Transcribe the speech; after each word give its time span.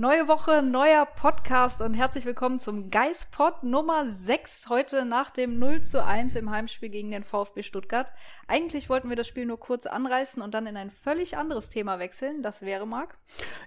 Neue 0.00 0.28
Woche, 0.28 0.62
neuer 0.62 1.04
Podcast 1.04 1.82
und 1.82 1.92
herzlich 1.92 2.24
willkommen 2.24 2.58
zum 2.58 2.88
Geispod 2.88 3.62
Nummer 3.62 4.08
6 4.08 4.70
heute 4.70 5.04
nach 5.04 5.28
dem 5.28 5.58
0 5.58 5.82
zu 5.82 6.02
1 6.02 6.36
im 6.36 6.50
Heimspiel 6.50 6.88
gegen 6.88 7.10
den 7.10 7.22
VfB 7.22 7.62
Stuttgart. 7.62 8.10
Eigentlich 8.48 8.88
wollten 8.88 9.10
wir 9.10 9.16
das 9.16 9.28
Spiel 9.28 9.44
nur 9.44 9.60
kurz 9.60 9.84
anreißen 9.84 10.40
und 10.40 10.54
dann 10.54 10.66
in 10.66 10.78
ein 10.78 10.90
völlig 10.90 11.36
anderes 11.36 11.68
Thema 11.68 11.98
wechseln. 11.98 12.42
Das 12.42 12.62
wäre, 12.62 12.86
Marc? 12.86 13.18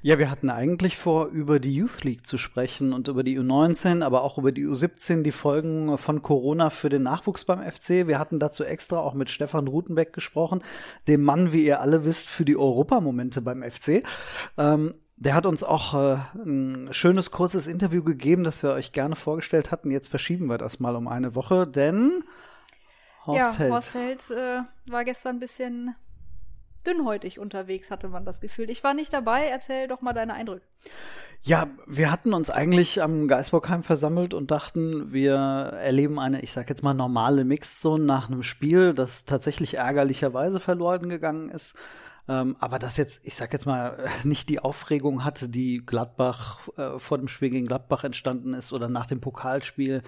Ja, 0.01 0.17
wir 0.17 0.31
hatten 0.31 0.49
eigentlich 0.49 0.97
vor, 0.97 1.27
über 1.27 1.59
die 1.59 1.75
Youth 1.75 2.03
League 2.03 2.25
zu 2.25 2.40
sprechen 2.40 2.93
und 2.93 3.07
über 3.09 3.21
die 3.21 3.40
U19, 3.40 4.03
aber 4.03 4.23
auch 4.23 4.40
über 4.40 4.51
die 4.51 4.65
U17, 4.65 5.21
die 5.21 5.31
Folgen 5.31 5.99
von 5.99 6.23
Corona 6.23 6.71
für 6.71 6.90
den 6.90 7.03
Nachwuchs 7.03 7.45
beim 7.45 7.62
FC. 7.62 8.07
Wir 8.07 8.18
hatten 8.18 8.40
dazu 8.40 8.63
extra 8.63 8.97
auch 8.97 9.13
mit 9.13 9.29
Stefan 9.29 9.68
Rutenbeck 9.68 10.13
gesprochen, 10.13 10.63
dem 11.07 11.21
Mann, 11.21 11.53
wie 11.53 11.63
ihr 11.63 11.79
alle 11.79 12.05
wisst, 12.05 12.27
für 12.27 12.43
die 12.43 12.57
Europamomente 12.57 13.40
beim 13.40 13.62
FC. 13.62 14.03
Ähm, 14.57 14.95
der 15.24 15.35
hat 15.35 15.46
uns 15.46 15.63
auch 15.63 15.93
äh, 15.93 16.18
ein 16.35 16.90
schönes, 16.91 17.32
kurzes 17.32 17.68
Interview 17.68 18.04
gegeben, 18.04 18.43
das 18.43 18.62
wir 18.62 18.71
euch 18.74 18.91
gerne 18.91 19.16
vorgestellt 19.16 19.71
hatten. 19.71 19.90
Jetzt 19.90 20.10
verschieben 20.10 20.48
wir 20.48 20.57
das 20.57 20.80
mal 20.80 20.96
um 20.96 21.07
eine 21.07 21.34
Woche, 21.35 21.65
denn 21.65 22.24
Horst 23.26 23.40
ja, 23.40 23.60
Held. 23.60 23.71
Horst 23.71 23.93
Held 23.96 24.32
äh, 24.32 24.62
war 24.85 25.05
gestern 25.05 25.38
ein 25.38 25.40
bisschen 25.40 25.96
dünnhäutig 26.85 27.40
unterwegs, 27.40 27.91
hatte 27.91 28.10
man 28.10 28.26
das 28.26 28.41
Gefühl. 28.41 28.70
Ich 28.70 28.84
war 28.84 28.93
nicht 28.93 29.13
dabei. 29.13 29.46
Erzähl 29.46 29.88
doch 29.88 30.02
mal 30.02 30.12
deine 30.12 30.34
Eindrücke. 30.34 30.65
Ja, 31.41 31.68
wir 31.87 32.12
hatten 32.12 32.34
uns 32.34 32.49
eigentlich 32.49 33.02
am 33.02 33.30
Geisbockheim 33.30 33.84
versammelt 33.84 34.34
und 34.34 34.52
dachten, 34.52 35.13
wir 35.13 35.35
erleben 35.35 36.20
eine, 36.20 36.41
ich 36.41 36.52
sag 36.52 36.70
jetzt 36.70 36.84
mal, 36.84 36.93
normale 36.93 37.46
Mixzone 37.46 38.04
nach 38.04 38.30
einem 38.30 38.43
Spiel, 38.43 38.93
das 38.93 39.24
tatsächlich 39.24 39.77
ärgerlicherweise 39.77 40.60
verloren 40.60 41.08
gegangen 41.08 41.49
ist. 41.49 41.76
Ähm, 42.27 42.55
aber 42.60 42.79
das 42.79 42.98
jetzt, 42.98 43.26
ich 43.26 43.35
sag 43.35 43.52
jetzt 43.54 43.66
mal, 43.66 43.98
nicht 44.24 44.49
die 44.49 44.60
Aufregung 44.60 45.26
hatte, 45.26 45.49
die 45.49 45.85
Gladbach 45.85 46.60
äh, 46.77 46.99
vor 46.99 47.18
dem 47.18 47.27
Spiel 47.27 47.49
gegen 47.49 47.65
Gladbach 47.65 48.04
entstanden 48.04 48.54
ist 48.54 48.71
oder 48.74 48.88
nach 48.90 49.05
dem 49.05 49.21
Pokalspiel 49.21 50.04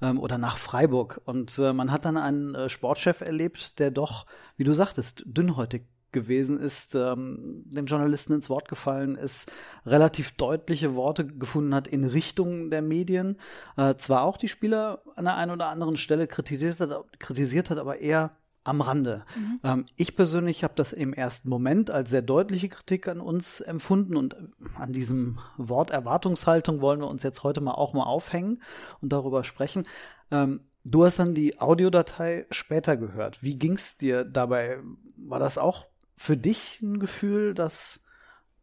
ähm, 0.00 0.18
oder 0.18 0.38
nach 0.38 0.56
Freiburg. 0.56 1.20
Und 1.24 1.58
äh, 1.58 1.72
man 1.72 1.92
hat 1.92 2.04
dann 2.04 2.16
einen 2.16 2.54
äh, 2.54 2.68
Sportchef 2.68 3.20
erlebt, 3.20 3.78
der 3.78 3.90
doch, 3.90 4.24
wie 4.56 4.64
du 4.64 4.72
sagtest, 4.72 5.22
dünnhäutig 5.26 5.84
gewesen 6.10 6.58
ist, 6.58 6.94
ähm, 6.94 7.64
den 7.66 7.86
Journalisten 7.86 8.32
ins 8.32 8.48
Wort 8.48 8.68
gefallen 8.68 9.14
ist, 9.14 9.52
relativ 9.84 10.32
deutliche 10.32 10.94
Worte 10.94 11.26
gefunden 11.26 11.74
hat 11.74 11.86
in 11.86 12.04
Richtung 12.04 12.70
der 12.70 12.82
Medien. 12.82 13.36
Äh, 13.76 13.96
zwar 13.96 14.22
auch 14.22 14.38
die 14.38 14.48
Spieler 14.48 15.02
an 15.16 15.26
der 15.26 15.36
einen 15.36 15.52
oder 15.52 15.68
anderen 15.68 15.96
Stelle 15.96 16.26
kritisiert 16.26 16.80
hat, 16.80 17.04
kritisiert 17.18 17.68
hat 17.68 17.78
aber 17.78 17.98
eher 17.98 18.30
am 18.68 18.80
Rande. 18.80 19.24
Mhm. 19.36 19.60
Ähm, 19.64 19.86
ich 19.96 20.14
persönlich 20.14 20.62
habe 20.64 20.74
das 20.76 20.92
im 20.92 21.12
ersten 21.12 21.48
Moment 21.48 21.90
als 21.90 22.10
sehr 22.10 22.22
deutliche 22.22 22.68
Kritik 22.68 23.08
an 23.08 23.20
uns 23.20 23.60
empfunden 23.60 24.16
und 24.16 24.36
an 24.74 24.92
diesem 24.92 25.38
Wort 25.56 25.90
Erwartungshaltung 25.90 26.80
wollen 26.80 27.00
wir 27.00 27.08
uns 27.08 27.22
jetzt 27.22 27.42
heute 27.42 27.60
mal 27.60 27.74
auch 27.74 27.94
mal 27.94 28.04
aufhängen 28.04 28.62
und 29.00 29.12
darüber 29.12 29.44
sprechen. 29.44 29.86
Ähm, 30.30 30.60
du 30.84 31.04
hast 31.04 31.18
dann 31.18 31.34
die 31.34 31.60
Audiodatei 31.60 32.46
später 32.50 32.96
gehört. 32.96 33.42
Wie 33.42 33.58
ging 33.58 33.72
es 33.72 33.96
dir 33.96 34.24
dabei? 34.24 34.78
War 35.16 35.38
das 35.38 35.58
auch 35.58 35.86
für 36.16 36.36
dich 36.36 36.80
ein 36.82 36.98
Gefühl, 36.98 37.54
dass 37.54 38.04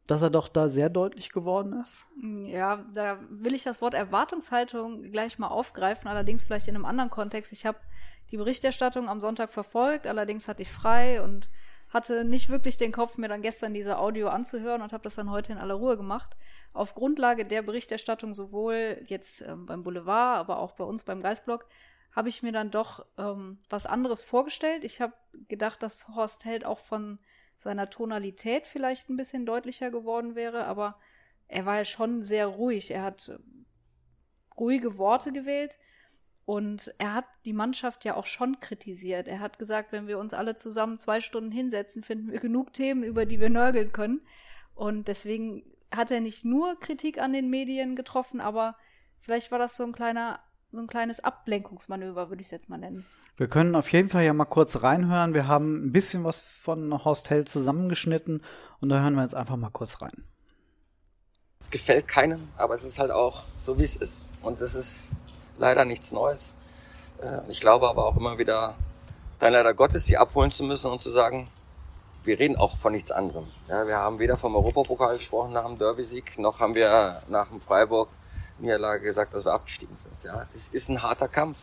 dass 0.07 0.21
er 0.21 0.29
doch 0.29 0.47
da 0.47 0.69
sehr 0.69 0.89
deutlich 0.89 1.31
geworden 1.31 1.81
ist? 1.81 2.07
Ja, 2.45 2.85
da 2.93 3.17
will 3.29 3.55
ich 3.55 3.63
das 3.63 3.81
Wort 3.81 3.95
Erwartungshaltung 3.95 5.01
gleich 5.11 5.39
mal 5.39 5.47
aufgreifen, 5.47 6.07
allerdings 6.07 6.43
vielleicht 6.43 6.67
in 6.67 6.75
einem 6.75 6.85
anderen 6.85 7.09
Kontext. 7.09 7.51
Ich 7.51 7.65
habe 7.65 7.79
die 8.35 8.37
Berichterstattung 8.37 9.07
am 9.07 9.21
Sonntag 9.21 9.53
verfolgt, 9.53 10.05
allerdings 10.07 10.49
hatte 10.49 10.61
ich 10.61 10.69
frei 10.69 11.21
und 11.21 11.47
hatte 11.87 12.25
nicht 12.25 12.49
wirklich 12.49 12.75
den 12.75 12.91
Kopf, 12.91 13.17
mir 13.17 13.29
dann 13.29 13.41
gestern 13.41 13.73
diese 13.73 13.97
Audio 13.97 14.27
anzuhören 14.27 14.81
und 14.81 14.91
habe 14.91 15.05
das 15.05 15.15
dann 15.15 15.31
heute 15.31 15.53
in 15.53 15.57
aller 15.57 15.75
Ruhe 15.75 15.95
gemacht. 15.95 16.35
Auf 16.73 16.95
Grundlage 16.95 17.45
der 17.45 17.61
Berichterstattung 17.61 18.33
sowohl 18.33 19.01
jetzt 19.07 19.39
ähm, 19.39 19.65
beim 19.65 19.83
Boulevard, 19.83 20.37
aber 20.37 20.59
auch 20.59 20.73
bei 20.73 20.83
uns 20.83 21.05
beim 21.05 21.21
Geistblog, 21.21 21.65
habe 22.11 22.27
ich 22.27 22.43
mir 22.43 22.51
dann 22.51 22.71
doch 22.71 23.05
ähm, 23.17 23.57
was 23.69 23.85
anderes 23.85 24.21
vorgestellt. 24.21 24.83
Ich 24.83 24.99
habe 24.99 25.13
gedacht, 25.47 25.81
dass 25.81 26.09
Horst 26.09 26.43
Held 26.43 26.65
auch 26.65 26.79
von 26.79 27.19
seiner 27.57 27.89
Tonalität 27.89 28.67
vielleicht 28.67 29.09
ein 29.09 29.15
bisschen 29.15 29.45
deutlicher 29.45 29.91
geworden 29.91 30.35
wäre, 30.35 30.65
aber 30.65 30.99
er 31.47 31.65
war 31.65 31.77
ja 31.77 31.85
schon 31.85 32.21
sehr 32.21 32.47
ruhig. 32.47 32.91
Er 32.91 33.03
hat 33.03 33.29
äh, 33.29 33.37
ruhige 34.59 34.97
Worte 34.97 35.31
gewählt 35.31 35.77
und 36.45 36.93
er 36.99 37.15
hat 37.15 37.25
die 37.43 37.53
Mannschaft 37.53 38.05
ja 38.05 38.15
auch 38.15 38.27
schon 38.27 38.59
kritisiert. 38.59 39.27
Er 39.27 39.39
hat 39.39 39.57
gesagt, 39.57 39.91
wenn 39.91 40.07
wir 40.07 40.19
uns 40.19 40.33
alle 40.33 40.55
zusammen 40.55 40.97
zwei 40.97 41.19
Stunden 41.19 41.51
hinsetzen, 41.51 42.03
finden 42.03 42.31
wir 42.31 42.39
genug 42.39 42.71
Themen, 42.71 43.03
über 43.03 43.25
die 43.25 43.39
wir 43.39 43.49
nörgeln 43.49 43.91
können. 43.91 44.21
Und 44.75 45.07
deswegen 45.07 45.63
hat 45.91 46.11
er 46.11 46.21
nicht 46.21 46.45
nur 46.45 46.79
Kritik 46.79 47.19
an 47.19 47.33
den 47.33 47.49
Medien 47.49 47.95
getroffen, 47.95 48.41
aber 48.41 48.75
vielleicht 49.19 49.51
war 49.51 49.57
das 49.57 49.75
so 49.75 49.83
ein 49.83 49.93
kleiner, 49.93 50.39
so 50.71 50.79
ein 50.79 50.87
kleines 50.87 51.19
Ablenkungsmanöver, 51.19 52.29
würde 52.29 52.41
ich 52.41 52.47
es 52.47 52.51
jetzt 52.51 52.69
mal 52.69 52.77
nennen. 52.77 53.05
Wir 53.37 53.47
können 53.47 53.75
auf 53.75 53.91
jeden 53.91 54.09
Fall 54.09 54.23
ja 54.23 54.33
mal 54.33 54.45
kurz 54.45 54.83
reinhören. 54.83 55.33
Wir 55.33 55.47
haben 55.47 55.87
ein 55.87 55.91
bisschen 55.91 56.23
was 56.23 56.41
von 56.41 57.03
Horst 57.03 57.31
Held 57.31 57.49
zusammengeschnitten 57.49 58.43
und 58.81 58.89
da 58.89 59.01
hören 59.01 59.15
wir 59.15 59.23
jetzt 59.23 59.35
einfach 59.35 59.57
mal 59.57 59.71
kurz 59.71 60.01
rein. 60.01 60.23
Es 61.59 61.71
gefällt 61.71 62.07
keinem, 62.07 62.49
aber 62.57 62.75
es 62.75 62.83
ist 62.83 62.99
halt 62.99 63.11
auch 63.11 63.45
so, 63.57 63.79
wie 63.79 63.83
es 63.83 63.95
ist. 63.95 64.29
Und 64.43 64.61
es 64.61 64.75
ist 64.75 65.15
leider 65.57 65.85
nichts 65.85 66.11
Neues. 66.11 66.57
Äh, 67.21 67.39
ich 67.49 67.61
glaube 67.61 67.89
aber 67.89 68.05
auch 68.05 68.17
immer 68.17 68.37
wieder, 68.37 68.75
dann 69.39 69.53
leider 69.53 69.73
Gottes 69.73 70.05
sie 70.05 70.17
abholen 70.17 70.51
zu 70.51 70.63
müssen 70.63 70.91
und 70.91 71.01
zu 71.01 71.09
sagen, 71.09 71.47
wir 72.23 72.39
reden 72.39 72.55
auch 72.55 72.77
von 72.77 72.91
nichts 72.91 73.11
anderem. 73.11 73.45
Ja, 73.67 73.85
wir 73.85 73.97
haben 73.97 74.19
weder 74.19 74.37
vom 74.37 74.55
Europapokal 74.55 75.17
gesprochen 75.17 75.53
nach 75.53 75.65
dem 75.65 75.77
Derby-Sieg, 75.77 76.39
noch 76.39 76.59
haben 76.59 76.73
wir 76.73 77.21
nach 77.29 77.49
dem 77.49 77.61
Freiburg-Niederlage 77.61 79.03
gesagt, 79.03 79.33
dass 79.33 79.45
wir 79.45 79.53
abgestiegen 79.53 79.95
sind. 79.95 80.13
Ja, 80.23 80.45
das 80.51 80.69
ist 80.69 80.89
ein 80.89 81.01
harter 81.01 81.27
Kampf. 81.27 81.57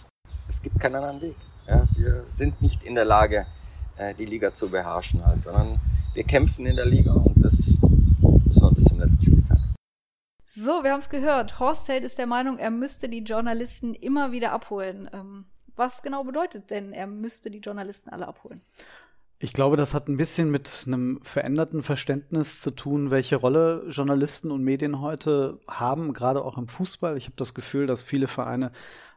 Es 0.49 0.63
gibt 0.63 0.79
keinen 0.79 0.97
anderen 0.97 1.21
Weg. 1.21 1.37
Ja, 1.67 1.85
wir 1.97 2.25
sind 2.29 2.61
nicht 2.63 2.85
in 2.85 2.95
der 2.95 3.05
Lage, 3.05 3.47
äh, 3.97 4.15
die 4.15 4.25
Liga 4.25 4.53
zu 4.53 4.69
beherrschen, 4.69 5.25
halt, 5.27 5.43
sondern 5.43 5.81
wir 6.15 6.25
kämpfen 6.25 6.67
in 6.67 6.77
der 6.77 6.87
Liga 6.87 7.13
und 7.13 7.43
das 7.43 7.57
müssen 8.23 8.63
wir 8.63 8.71
bis 8.73 8.85
zum 8.85 9.01
letzten. 9.01 9.22
So, 10.55 10.85
wir 10.85 10.93
haben 10.93 11.01
es 11.01 11.09
gehört. 11.09 11.59
Horst 11.61 11.89
Held 11.89 12.05
ist 12.05 12.19
der 12.19 12.27
Meinung, 12.27 12.59
er 12.59 12.71
müsste 12.71 13.09
die 13.09 13.23
Journalisten 13.23 13.95
immer 13.95 14.33
wieder 14.33 14.53
abholen. 14.53 15.09
Ähm, 15.11 15.47
was 15.77 16.03
genau 16.03 16.25
bedeutet 16.25 16.71
denn, 16.71 16.93
er 16.93 17.07
müsste 17.07 17.51
die 17.51 17.61
Journalisten 17.61 18.11
alle 18.11 18.29
abholen? 18.29 18.61
Ich 19.39 19.55
glaube, 19.55 19.79
das 19.79 19.95
hat 19.95 20.09
ein 20.09 20.19
bisschen 20.19 20.51
mit 20.51 20.85
einem 20.87 21.21
veränderten 21.23 21.83
Verständnis 21.83 22.61
zu 22.61 22.71
tun, 22.71 23.11
welche 23.11 23.37
Rolle 23.37 23.87
Journalisten 23.89 24.51
und 24.51 24.63
Medien 24.63 25.01
heute 25.01 25.59
haben, 25.69 26.13
gerade 26.13 26.45
auch 26.45 26.59
im 26.59 26.69
Fußball. 26.69 27.17
Ich 27.17 27.25
habe 27.25 27.37
das 27.37 27.55
Gefühl, 27.55 27.87
dass 27.87 28.03
viele 28.03 28.27
Vereine 28.27 28.73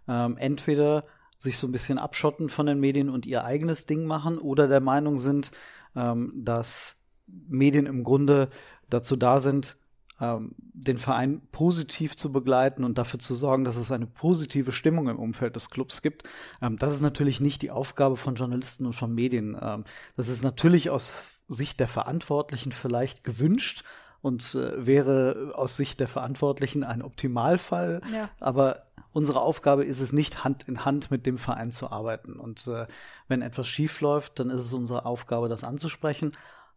ähm, 0.07 0.37
entweder 0.37 1.03
sich 1.37 1.57
so 1.57 1.67
ein 1.67 1.73
bisschen 1.73 1.97
abschotten 1.97 2.47
von 2.47 2.65
den 2.65 2.79
Medien 2.79 3.09
und 3.09 3.25
ihr 3.25 3.43
eigenes 3.43 3.87
Ding 3.87 4.05
machen 4.05 4.37
oder 4.37 4.69
der 4.69 4.79
Meinung 4.79 5.19
sind, 5.19 5.51
ähm, 5.97 6.31
dass 6.33 7.01
Medien 7.27 7.87
im 7.87 8.05
Grunde 8.05 8.47
dazu 8.89 9.17
da 9.17 9.41
sind, 9.41 9.75
ähm, 10.21 10.55
den 10.57 10.97
Verein 10.97 11.41
positiv 11.51 12.15
zu 12.15 12.31
begleiten 12.31 12.83
und 12.83 12.97
dafür 12.97 13.19
zu 13.19 13.33
sorgen, 13.33 13.65
dass 13.65 13.75
es 13.75 13.91
eine 13.91 14.07
positive 14.07 14.71
Stimmung 14.71 15.09
im 15.09 15.19
Umfeld 15.19 15.55
des 15.55 15.69
Clubs 15.69 16.01
gibt. 16.01 16.23
Ähm, 16.61 16.77
das 16.77 16.93
ist 16.93 17.01
natürlich 17.01 17.41
nicht 17.41 17.61
die 17.61 17.71
Aufgabe 17.71 18.15
von 18.15 18.35
Journalisten 18.35 18.85
und 18.85 18.93
von 18.93 19.13
Medien. 19.13 19.57
Ähm, 19.61 19.83
das 20.15 20.29
ist 20.29 20.43
natürlich 20.43 20.89
aus 20.89 21.13
Sicht 21.47 21.79
der 21.79 21.87
Verantwortlichen 21.87 22.71
vielleicht 22.71 23.23
gewünscht 23.23 23.83
und 24.21 24.55
äh, 24.55 24.85
wäre 24.85 25.51
aus 25.53 25.77
Sicht 25.77 25.99
der 25.99 26.07
Verantwortlichen 26.07 26.83
ein 26.83 27.01
Optimalfall. 27.01 28.01
Ja. 28.11 28.29
Aber 28.39 28.85
unsere 29.11 29.41
Aufgabe 29.41 29.83
ist 29.83 29.99
es 29.99 30.13
nicht, 30.13 30.43
Hand 30.43 30.67
in 30.67 30.83
Hand 30.83 31.11
mit 31.11 31.25
dem 31.25 31.37
Verein 31.37 31.71
zu 31.71 31.91
arbeiten. 31.91 32.39
Und 32.39 32.67
äh, 32.67 32.87
wenn 33.27 33.41
etwas 33.41 33.67
schief 33.67 34.01
läuft, 34.01 34.39
dann 34.39 34.49
ist 34.49 34.61
es 34.61 34.73
unsere 34.73 35.05
Aufgabe, 35.05 35.47
das 35.47 35.63
anzusprechen. 35.63 36.31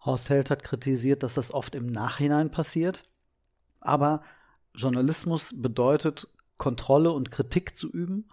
Horst 0.04 0.28
Held 0.28 0.50
hat 0.50 0.62
kritisiert, 0.62 1.22
dass 1.22 1.34
das 1.34 1.52
oft 1.52 1.74
im 1.74 1.86
Nachhinein 1.86 2.50
passiert. 2.50 3.02
Aber 3.80 4.22
Journalismus 4.74 5.54
bedeutet, 5.60 6.28
Kontrolle 6.56 7.12
und 7.12 7.30
Kritik 7.30 7.76
zu 7.76 7.90
üben. 7.90 8.28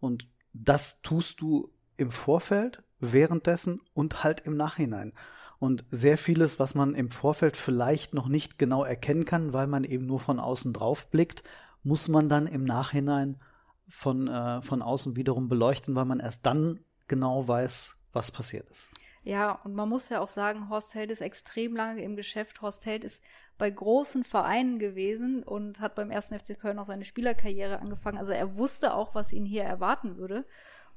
Und 0.00 0.28
das 0.52 1.02
tust 1.02 1.40
du 1.40 1.70
im 1.96 2.10
Vorfeld, 2.10 2.82
währenddessen 2.98 3.80
und 3.94 4.24
halt 4.24 4.40
im 4.40 4.56
Nachhinein. 4.56 5.12
Und 5.58 5.84
sehr 5.90 6.18
vieles, 6.18 6.58
was 6.58 6.74
man 6.74 6.94
im 6.94 7.10
Vorfeld 7.10 7.56
vielleicht 7.56 8.14
noch 8.14 8.28
nicht 8.28 8.58
genau 8.58 8.84
erkennen 8.84 9.24
kann, 9.24 9.52
weil 9.52 9.66
man 9.66 9.84
eben 9.84 10.06
nur 10.06 10.20
von 10.20 10.38
außen 10.38 10.72
drauf 10.72 11.10
blickt, 11.10 11.42
muss 11.82 12.08
man 12.08 12.28
dann 12.28 12.46
im 12.46 12.64
Nachhinein 12.64 13.40
von, 13.88 14.28
äh, 14.28 14.60
von 14.62 14.82
außen 14.82 15.16
wiederum 15.16 15.48
beleuchten, 15.48 15.94
weil 15.94 16.04
man 16.04 16.20
erst 16.20 16.44
dann 16.44 16.80
genau 17.08 17.46
weiß, 17.46 17.92
was 18.12 18.30
passiert 18.30 18.68
ist. 18.70 18.88
Ja, 19.22 19.52
und 19.64 19.74
man 19.74 19.88
muss 19.88 20.08
ja 20.08 20.20
auch 20.20 20.28
sagen, 20.28 20.68
Horst 20.68 20.94
Held 20.94 21.10
ist 21.10 21.20
extrem 21.20 21.74
lange 21.74 22.02
im 22.02 22.16
Geschäft. 22.16 22.60
Horst 22.62 22.86
Held 22.86 23.02
ist 23.02 23.22
bei 23.58 23.70
großen 23.70 24.24
Vereinen 24.24 24.78
gewesen 24.78 25.42
und 25.42 25.80
hat 25.80 25.94
beim 25.94 26.10
ersten 26.10 26.38
FC 26.38 26.58
Köln 26.58 26.78
auch 26.78 26.84
seine 26.84 27.04
Spielerkarriere 27.04 27.80
angefangen. 27.80 28.18
Also 28.18 28.32
er 28.32 28.56
wusste 28.56 28.94
auch, 28.94 29.14
was 29.14 29.32
ihn 29.32 29.46
hier 29.46 29.64
erwarten 29.64 30.16
würde. 30.16 30.44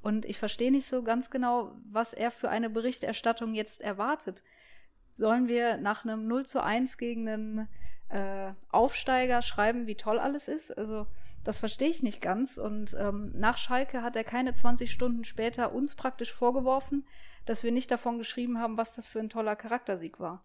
Und 0.01 0.25
ich 0.25 0.37
verstehe 0.37 0.71
nicht 0.71 0.87
so 0.87 1.03
ganz 1.03 1.29
genau, 1.29 1.73
was 1.89 2.13
er 2.13 2.31
für 2.31 2.49
eine 2.49 2.69
Berichterstattung 2.69 3.53
jetzt 3.53 3.81
erwartet. 3.81 4.43
Sollen 5.13 5.47
wir 5.47 5.77
nach 5.77 6.03
einem 6.03 6.27
0 6.27 6.45
zu 6.45 6.63
1 6.63 6.97
gegen 6.97 7.27
einen 7.27 7.67
äh, 8.09 8.53
Aufsteiger 8.71 9.41
schreiben, 9.41 9.87
wie 9.87 9.95
toll 9.95 10.19
alles 10.19 10.47
ist? 10.47 10.77
Also 10.77 11.05
das 11.43 11.59
verstehe 11.59 11.89
ich 11.89 12.03
nicht 12.03 12.21
ganz. 12.21 12.57
Und 12.57 12.95
ähm, 12.99 13.31
nach 13.35 13.57
Schalke 13.57 14.01
hat 14.01 14.15
er 14.15 14.23
keine 14.23 14.53
20 14.53 14.91
Stunden 14.91 15.23
später 15.23 15.73
uns 15.73 15.95
praktisch 15.95 16.33
vorgeworfen, 16.33 17.03
dass 17.45 17.63
wir 17.63 17.71
nicht 17.71 17.89
davon 17.91 18.17
geschrieben 18.17 18.59
haben, 18.59 18.77
was 18.77 18.95
das 18.95 19.07
für 19.07 19.19
ein 19.19 19.29
toller 19.29 19.55
Charaktersieg 19.55 20.19
war. 20.19 20.43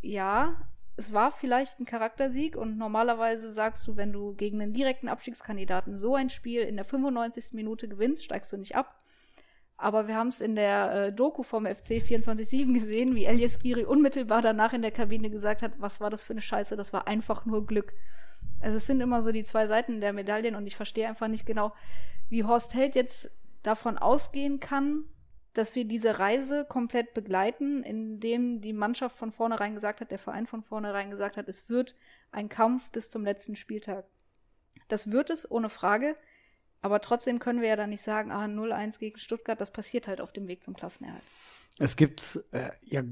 Ja, 0.00 0.56
es 0.98 1.12
war 1.12 1.30
vielleicht 1.30 1.78
ein 1.78 1.84
Charaktersieg 1.84 2.56
und 2.56 2.76
normalerweise 2.76 3.52
sagst 3.52 3.86
du, 3.86 3.96
wenn 3.96 4.12
du 4.12 4.34
gegen 4.34 4.60
einen 4.60 4.72
direkten 4.72 5.08
Abstiegskandidaten 5.08 5.96
so 5.96 6.16
ein 6.16 6.28
Spiel 6.28 6.62
in 6.62 6.74
der 6.74 6.84
95. 6.84 7.52
Minute 7.52 7.86
gewinnst, 7.86 8.24
steigst 8.24 8.52
du 8.52 8.56
nicht 8.56 8.74
ab. 8.74 8.98
Aber 9.76 10.08
wir 10.08 10.16
haben 10.16 10.26
es 10.26 10.40
in 10.40 10.56
der 10.56 10.92
äh, 10.92 11.12
Doku 11.12 11.44
vom 11.44 11.66
FC 11.66 12.02
24-7 12.02 12.74
gesehen, 12.74 13.14
wie 13.14 13.26
Elias 13.26 13.60
Giri 13.60 13.84
unmittelbar 13.84 14.42
danach 14.42 14.72
in 14.72 14.82
der 14.82 14.90
Kabine 14.90 15.30
gesagt 15.30 15.62
hat, 15.62 15.70
was 15.78 16.00
war 16.00 16.10
das 16.10 16.24
für 16.24 16.32
eine 16.32 16.40
Scheiße, 16.40 16.74
das 16.74 16.92
war 16.92 17.06
einfach 17.06 17.46
nur 17.46 17.64
Glück. 17.64 17.92
Also 18.60 18.78
es 18.78 18.86
sind 18.86 19.00
immer 19.00 19.22
so 19.22 19.30
die 19.30 19.44
zwei 19.44 19.68
Seiten 19.68 20.00
der 20.00 20.12
Medaillen 20.12 20.56
und 20.56 20.66
ich 20.66 20.74
verstehe 20.74 21.06
einfach 21.06 21.28
nicht 21.28 21.46
genau, 21.46 21.72
wie 22.28 22.42
Horst 22.42 22.74
Held 22.74 22.96
jetzt 22.96 23.30
davon 23.62 23.98
ausgehen 23.98 24.58
kann, 24.58 25.04
dass 25.58 25.74
wir 25.74 25.84
diese 25.84 26.20
Reise 26.20 26.64
komplett 26.64 27.14
begleiten, 27.14 27.82
indem 27.82 28.60
die 28.60 28.72
Mannschaft 28.72 29.16
von 29.16 29.32
vornherein 29.32 29.74
gesagt 29.74 30.00
hat, 30.00 30.12
der 30.12 30.20
Verein 30.20 30.46
von 30.46 30.62
vornherein 30.62 31.10
gesagt 31.10 31.36
hat, 31.36 31.48
es 31.48 31.68
wird 31.68 31.96
ein 32.30 32.48
Kampf 32.48 32.90
bis 32.90 33.10
zum 33.10 33.24
letzten 33.24 33.56
Spieltag. 33.56 34.04
Das 34.86 35.10
wird 35.10 35.30
es, 35.30 35.50
ohne 35.50 35.68
Frage. 35.68 36.14
Aber 36.80 37.00
trotzdem 37.00 37.40
können 37.40 37.60
wir 37.60 37.68
ja 37.68 37.76
dann 37.76 37.90
nicht 37.90 38.04
sagen, 38.04 38.30
ah, 38.30 38.44
0-1 38.44 39.00
gegen 39.00 39.18
Stuttgart, 39.18 39.60
das 39.60 39.72
passiert 39.72 40.06
halt 40.06 40.20
auf 40.20 40.32
dem 40.32 40.46
Weg 40.46 40.62
zum 40.62 40.74
Klassenerhalt. 40.74 41.24
Es 41.78 41.96
gibt 41.96 42.40
äh, 42.52 42.70
ja 42.84 43.02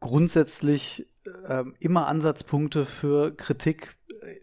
grundsätzlich 0.00 1.06
äh, 1.48 1.64
immer 1.80 2.08
Ansatzpunkte 2.08 2.84
für 2.84 3.34
Kritik, 3.34 3.96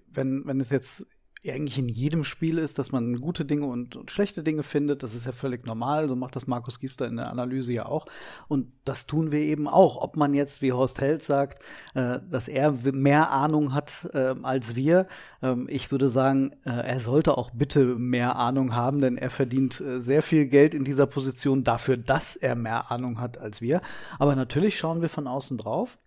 wenn, 0.08 0.46
wenn 0.48 0.60
es 0.60 0.72
jetzt 0.72 1.06
eigentlich 1.52 1.78
in 1.78 1.90
jedem 1.90 2.24
Spiel 2.24 2.58
ist, 2.58 2.80
dass 2.80 2.92
man 2.92 3.20
gute 3.20 3.44
Dinge 3.44 3.66
und, 3.66 3.96
und, 3.96 4.12
schlechte 4.12 4.44
Dinge 4.44 4.64
findet. 4.64 5.04
Das 5.04 5.14
ist 5.14 5.26
ja 5.26 5.34
völlig 5.34 5.66
normal. 5.66 6.08
So 6.08 6.16
macht 6.16 6.36
das 6.36 6.48
Markus 6.48 6.80
Giester 6.80 7.06
in 7.06 7.18
der 7.18 7.30
Analyse 7.30 7.74
ja 7.74 7.86
auch. 7.86 8.06
Und 8.48 8.72
das 8.86 9.08
tun 9.08 9.32
wir 9.32 9.40
eben 9.40 9.68
auch. 9.68 9.98
Ob 9.98 10.16
man 10.16 10.34
jetzt, 10.34 10.62
wie 10.62 10.72
Horst 10.72 11.02
Held 11.02 11.22
sagt, 11.22 11.62
äh, 11.96 12.20
dass 12.30 12.48
er 12.48 12.72
mehr 12.72 13.32
Ahnung 13.32 13.74
hat 13.74 14.10
äh, 14.14 14.36
als 14.42 14.76
wir. 14.76 15.08
Ähm, 15.42 15.68
ich 15.70 15.92
würde 15.92 16.10
sagen, 16.10 16.54
äh, 16.66 16.70
er 16.70 17.00
sollte 17.00 17.38
auch 17.38 17.52
bitte 17.52 17.84
mehr 17.84 18.38
Ahnung 18.38 18.74
haben, 18.74 19.02
denn 19.02 19.18
er 19.18 19.30
verdient 19.30 19.82
äh, 19.82 20.00
sehr 20.00 20.22
viel 20.22 20.46
Geld 20.46 20.74
in 20.74 20.86
dieser 20.86 21.08
Position 21.08 21.64
dafür, 21.66 21.98
dass 21.98 22.38
er 22.38 22.56
mehr 22.56 22.90
Ahnung 22.90 23.20
hat 23.20 23.38
als 23.38 23.60
wir. 23.60 23.82
Aber 24.18 24.36
natürlich 24.36 24.78
schauen 24.78 25.02
wir 25.02 25.10
von 25.10 25.28
außen 25.28 25.58
drauf 25.58 25.98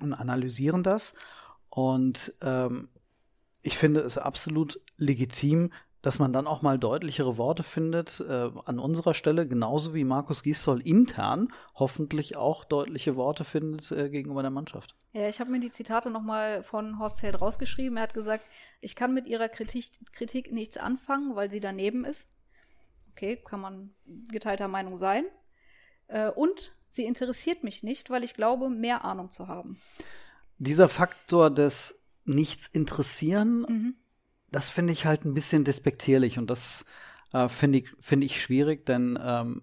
und 0.00 0.12
analysieren 0.12 0.82
das. 0.82 1.14
Und 1.70 2.34
ähm, 2.40 2.88
ich 3.64 3.78
finde 3.78 4.00
es 4.00 4.18
absolut 4.18 4.80
legitim, 4.96 5.72
dass 6.02 6.18
man 6.18 6.34
dann 6.34 6.46
auch 6.46 6.60
mal 6.60 6.78
deutlichere 6.78 7.38
Worte 7.38 7.62
findet 7.62 8.20
äh, 8.20 8.50
an 8.66 8.78
unserer 8.78 9.14
Stelle, 9.14 9.48
genauso 9.48 9.94
wie 9.94 10.04
Markus 10.04 10.42
Gisdol 10.42 10.82
intern 10.82 11.48
hoffentlich 11.74 12.36
auch 12.36 12.64
deutliche 12.64 13.16
Worte 13.16 13.44
findet 13.44 13.90
äh, 13.90 14.10
gegenüber 14.10 14.42
der 14.42 14.50
Mannschaft. 14.50 14.94
Ja, 15.14 15.28
ich 15.28 15.40
habe 15.40 15.50
mir 15.50 15.60
die 15.60 15.70
Zitate 15.70 16.10
nochmal 16.10 16.62
von 16.62 16.98
Horst 16.98 17.22
Held 17.22 17.40
rausgeschrieben. 17.40 17.96
Er 17.96 18.02
hat 18.02 18.12
gesagt, 18.12 18.44
ich 18.82 18.96
kann 18.96 19.14
mit 19.14 19.26
ihrer 19.26 19.48
Kritik, 19.48 19.86
Kritik 20.12 20.52
nichts 20.52 20.76
anfangen, 20.76 21.36
weil 21.36 21.50
sie 21.50 21.60
daneben 21.60 22.04
ist. 22.04 22.34
Okay, 23.12 23.36
kann 23.36 23.60
man 23.60 23.94
geteilter 24.30 24.68
Meinung 24.68 24.96
sein. 24.96 25.24
Äh, 26.08 26.28
und 26.28 26.72
sie 26.88 27.06
interessiert 27.06 27.64
mich 27.64 27.82
nicht, 27.82 28.10
weil 28.10 28.24
ich 28.24 28.34
glaube, 28.34 28.68
mehr 28.68 29.06
Ahnung 29.06 29.30
zu 29.30 29.48
haben. 29.48 29.80
Dieser 30.58 30.90
Faktor 30.90 31.50
des 31.50 32.03
nichts 32.24 32.66
interessieren, 32.66 33.66
mhm. 33.68 33.94
das 34.50 34.68
finde 34.68 34.92
ich 34.92 35.06
halt 35.06 35.24
ein 35.24 35.34
bisschen 35.34 35.64
despektierlich 35.64 36.38
und 36.38 36.48
das 36.48 36.84
äh, 37.32 37.48
finde 37.48 37.78
ich, 37.78 37.88
finde 38.00 38.26
ich 38.26 38.40
schwierig, 38.40 38.86
denn 38.86 39.18
ähm, 39.22 39.62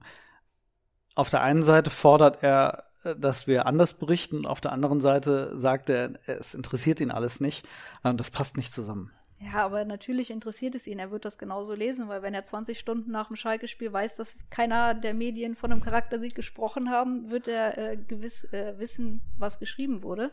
auf 1.16 1.30
der 1.30 1.42
einen 1.42 1.64
Seite 1.64 1.90
fordert 1.90 2.44
er, 2.44 2.86
äh, 3.04 3.16
dass 3.16 3.48
wir 3.48 3.66
anders 3.66 3.96
berichten, 3.96 4.46
auf 4.46 4.62
der 4.62 4.72
anderen 4.72 5.02
Seite 5.02 5.58
sagt 5.58 5.90
er, 5.90 6.20
es 6.28 6.54
interessiert 6.54 7.00
ihn 7.00 7.12
alles 7.12 7.40
nicht. 7.42 7.68
Äh, 8.04 8.14
das 8.14 8.32
passt 8.32 8.58
nicht 8.58 8.72
zusammen. 8.72 9.12
Ja, 9.44 9.66
aber 9.66 9.86
natürlich 9.86 10.30
interessiert 10.30 10.76
es 10.76 10.86
ihn. 10.86 11.00
Er 11.00 11.10
wird 11.10 11.26
das 11.26 11.40
genauso 11.40 11.74
lesen, 11.74 12.08
weil 12.08 12.22
wenn 12.22 12.36
er 12.36 12.46
20 12.46 12.78
Stunden 12.78 13.10
nach 13.10 13.28
dem 13.28 13.38
Schalke-Spiel 13.38 13.92
weiß, 13.92 14.16
dass 14.16 14.36
keiner 14.52 14.94
der 14.94 15.16
Medien 15.16 15.56
von 15.56 15.72
einem 15.72 15.82
Charaktersieg 15.82 16.36
gesprochen 16.36 16.92
haben, 16.92 17.32
wird 17.32 17.48
er 17.48 17.76
äh, 17.78 17.98
gewiss 17.98 18.44
äh, 18.54 18.78
wissen, 18.78 19.22
was 19.40 19.58
geschrieben 19.58 20.04
wurde. 20.04 20.32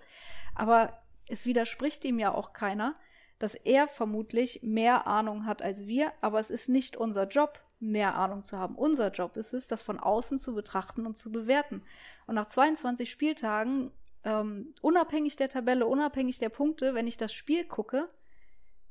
Aber 0.54 0.92
es 1.28 1.46
widerspricht 1.46 2.04
ihm 2.04 2.18
ja 2.18 2.32
auch 2.34 2.52
keiner, 2.52 2.94
dass 3.38 3.54
er 3.54 3.86
vermutlich 3.88 4.60
mehr 4.62 5.06
Ahnung 5.06 5.46
hat 5.46 5.62
als 5.62 5.86
wir, 5.86 6.12
aber 6.20 6.40
es 6.40 6.50
ist 6.50 6.68
nicht 6.68 6.96
unser 6.96 7.28
Job, 7.28 7.62
mehr 7.80 8.16
Ahnung 8.16 8.42
zu 8.42 8.58
haben. 8.58 8.74
Unser 8.74 9.12
Job 9.12 9.36
ist 9.36 9.54
es, 9.54 9.68
das 9.68 9.82
von 9.82 10.00
außen 10.00 10.38
zu 10.38 10.54
betrachten 10.54 11.06
und 11.06 11.16
zu 11.16 11.30
bewerten. 11.30 11.82
Und 12.26 12.34
nach 12.34 12.46
22 12.46 13.08
Spieltagen, 13.10 13.92
ähm, 14.24 14.74
unabhängig 14.82 15.36
der 15.36 15.48
Tabelle, 15.48 15.86
unabhängig 15.86 16.38
der 16.38 16.48
Punkte, 16.48 16.94
wenn 16.94 17.06
ich 17.06 17.16
das 17.16 17.32
Spiel 17.32 17.64
gucke, 17.64 18.08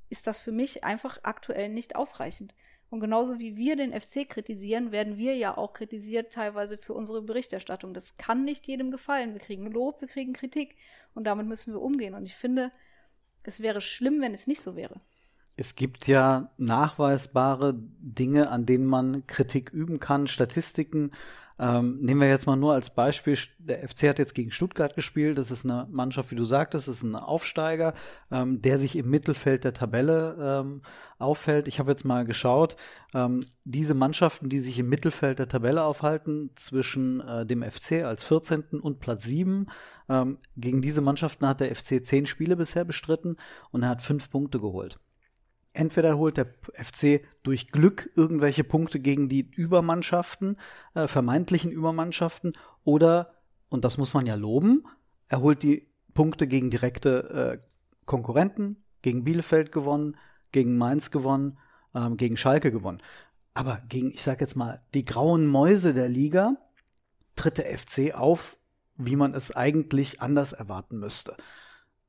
ist 0.09 0.25
das 0.25 0.39
für 0.39 0.53
mich 0.53 0.85
einfach 0.85 1.19
aktuell 1.23 1.67
nicht 1.67 1.97
ausreichend. 1.97 2.55
Und 2.89 3.01
genauso 3.01 3.37
wie 3.37 3.57
wir 3.57 3.75
den 3.75 3.99
FC 3.99 4.27
kritisieren, 4.27 4.91
werden 4.91 5.17
wir 5.17 5.35
ja 5.35 5.57
auch 5.57 5.73
kritisiert 5.73 6.31
teilweise 6.31 6.77
für 6.77 6.93
unsere 6.93 7.21
Berichterstattung. 7.21 7.93
Das 7.93 8.15
kann 8.17 8.45
nicht 8.45 8.65
jedem 8.65 8.91
gefallen. 8.91 9.33
Wir 9.33 9.41
kriegen 9.41 9.69
Lob, 9.69 9.99
wir 9.99 10.07
kriegen 10.07 10.33
Kritik 10.33 10.75
und 11.13 11.25
damit 11.25 11.47
müssen 11.47 11.73
wir 11.73 11.81
umgehen. 11.81 12.13
Und 12.13 12.25
ich 12.25 12.35
finde, 12.35 12.71
es 13.43 13.59
wäre 13.59 13.81
schlimm, 13.81 14.21
wenn 14.21 14.33
es 14.33 14.47
nicht 14.47 14.61
so 14.61 14.75
wäre. 14.75 14.95
Es 15.57 15.75
gibt 15.75 16.07
ja 16.07 16.51
nachweisbare 16.57 17.73
Dinge, 17.75 18.49
an 18.51 18.65
denen 18.65 18.85
man 18.85 19.25
Kritik 19.25 19.71
üben 19.71 19.99
kann, 19.99 20.27
Statistiken, 20.27 21.11
ähm, 21.59 21.99
nehmen 22.01 22.21
wir 22.21 22.29
jetzt 22.29 22.45
mal 22.45 22.55
nur 22.55 22.73
als 22.73 22.91
Beispiel, 22.91 23.37
der 23.57 23.87
FC 23.87 24.09
hat 24.09 24.19
jetzt 24.19 24.35
gegen 24.35 24.51
Stuttgart 24.51 24.95
gespielt. 24.95 25.37
Das 25.37 25.49
ist 25.49 25.65
eine 25.65 25.87
Mannschaft, 25.89 26.31
wie 26.31 26.35
du 26.35 26.45
sagtest, 26.45 26.87
ist 26.87 27.03
ein 27.03 27.15
Aufsteiger, 27.15 27.93
ähm, 28.31 28.61
der 28.61 28.77
sich 28.77 28.95
im 28.95 29.09
Mittelfeld 29.09 29.63
der 29.63 29.73
Tabelle 29.73 30.37
ähm, 30.39 30.81
auffällt. 31.17 31.67
Ich 31.67 31.79
habe 31.79 31.91
jetzt 31.91 32.05
mal 32.05 32.25
geschaut, 32.25 32.77
ähm, 33.13 33.47
diese 33.63 33.95
Mannschaften, 33.95 34.49
die 34.49 34.59
sich 34.59 34.77
im 34.77 34.89
Mittelfeld 34.89 35.39
der 35.39 35.47
Tabelle 35.47 35.83
aufhalten, 35.83 36.51
zwischen 36.55 37.21
äh, 37.21 37.45
dem 37.45 37.63
FC 37.63 38.03
als 38.03 38.23
14. 38.23 38.79
und 38.81 38.99
Platz 38.99 39.23
7, 39.23 39.67
ähm, 40.09 40.37
gegen 40.55 40.81
diese 40.81 41.01
Mannschaften 41.01 41.47
hat 41.47 41.59
der 41.59 41.75
FC 41.75 42.05
zehn 42.05 42.25
Spiele 42.27 42.55
bisher 42.55 42.85
bestritten 42.85 43.37
und 43.71 43.83
er 43.83 43.89
hat 43.89 44.01
fünf 44.01 44.29
Punkte 44.29 44.59
geholt 44.59 44.99
entweder 45.77 46.17
holt 46.17 46.37
der 46.37 46.47
FC 46.73 47.21
durch 47.43 47.71
Glück 47.71 48.09
irgendwelche 48.15 48.63
Punkte 48.63 48.99
gegen 48.99 49.29
die 49.29 49.49
Übermannschaften, 49.49 50.57
äh, 50.93 51.07
vermeintlichen 51.07 51.71
Übermannschaften, 51.71 52.53
oder, 52.83 53.33
und 53.69 53.85
das 53.85 53.97
muss 53.97 54.13
man 54.13 54.25
ja 54.25 54.35
loben, 54.35 54.85
er 55.27 55.41
holt 55.41 55.63
die 55.63 55.87
Punkte 56.13 56.47
gegen 56.47 56.69
direkte 56.69 57.59
äh, 57.61 57.67
Konkurrenten, 58.05 58.83
gegen 59.01 59.23
Bielefeld 59.23 59.71
gewonnen, 59.71 60.17
gegen 60.51 60.77
Mainz 60.77 61.11
gewonnen, 61.11 61.57
ähm, 61.93 62.17
gegen 62.17 62.37
Schalke 62.37 62.71
gewonnen. 62.71 63.01
Aber 63.53 63.81
gegen, 63.87 64.11
ich 64.11 64.23
sag 64.23 64.41
jetzt 64.41 64.55
mal, 64.55 64.81
die 64.93 65.05
grauen 65.05 65.47
Mäuse 65.47 65.93
der 65.93 66.09
Liga 66.09 66.55
tritt 67.35 67.57
der 67.57 67.77
FC 67.77 68.13
auf, 68.13 68.57
wie 68.95 69.15
man 69.15 69.33
es 69.33 69.55
eigentlich 69.55 70.21
anders 70.21 70.53
erwarten 70.53 70.97
müsste. 70.97 71.35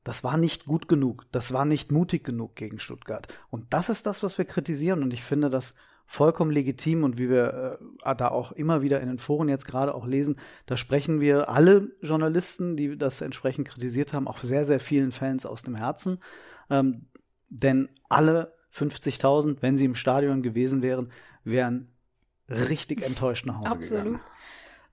Das 0.03 0.23
war 0.23 0.37
nicht 0.37 0.65
gut 0.65 0.87
genug. 0.87 1.25
Das 1.31 1.51
war 1.51 1.65
nicht 1.65 1.91
mutig 1.91 2.23
genug 2.23 2.55
gegen 2.55 2.79
Stuttgart. 2.79 3.27
Und 3.49 3.73
das 3.73 3.89
ist 3.89 4.05
das, 4.05 4.23
was 4.23 4.37
wir 4.37 4.45
kritisieren. 4.45 5.03
Und 5.03 5.13
ich 5.13 5.23
finde 5.23 5.49
das 5.49 5.75
vollkommen 6.05 6.49
legitim 6.49 7.03
und 7.03 7.19
wie 7.19 7.29
wir 7.29 7.79
äh, 8.03 8.15
da 8.15 8.29
auch 8.29 8.51
immer 8.51 8.81
wieder 8.81 8.99
in 8.99 9.09
den 9.09 9.19
Foren 9.19 9.47
jetzt 9.47 9.67
gerade 9.67 9.93
auch 9.93 10.07
lesen, 10.07 10.37
da 10.65 10.75
sprechen 10.75 11.19
wir 11.19 11.49
alle 11.49 11.91
Journalisten, 12.01 12.75
die 12.75 12.97
das 12.97 13.21
entsprechend 13.21 13.67
kritisiert 13.67 14.11
haben, 14.11 14.27
auch 14.27 14.39
sehr, 14.39 14.65
sehr 14.65 14.79
vielen 14.79 15.11
Fans 15.11 15.45
aus 15.45 15.61
dem 15.61 15.75
Herzen. 15.75 16.17
Ähm, 16.71 17.05
denn 17.49 17.89
alle 18.09 18.55
50.000, 18.73 19.57
wenn 19.61 19.77
sie 19.77 19.85
im 19.85 19.93
Stadion 19.93 20.41
gewesen 20.41 20.81
wären, 20.81 21.11
wären 21.43 21.91
richtig 22.49 23.03
enttäuscht 23.03 23.45
nach 23.45 23.59
Hause 23.59 23.71
Absolut. 23.71 24.03
gegangen. 24.03 24.21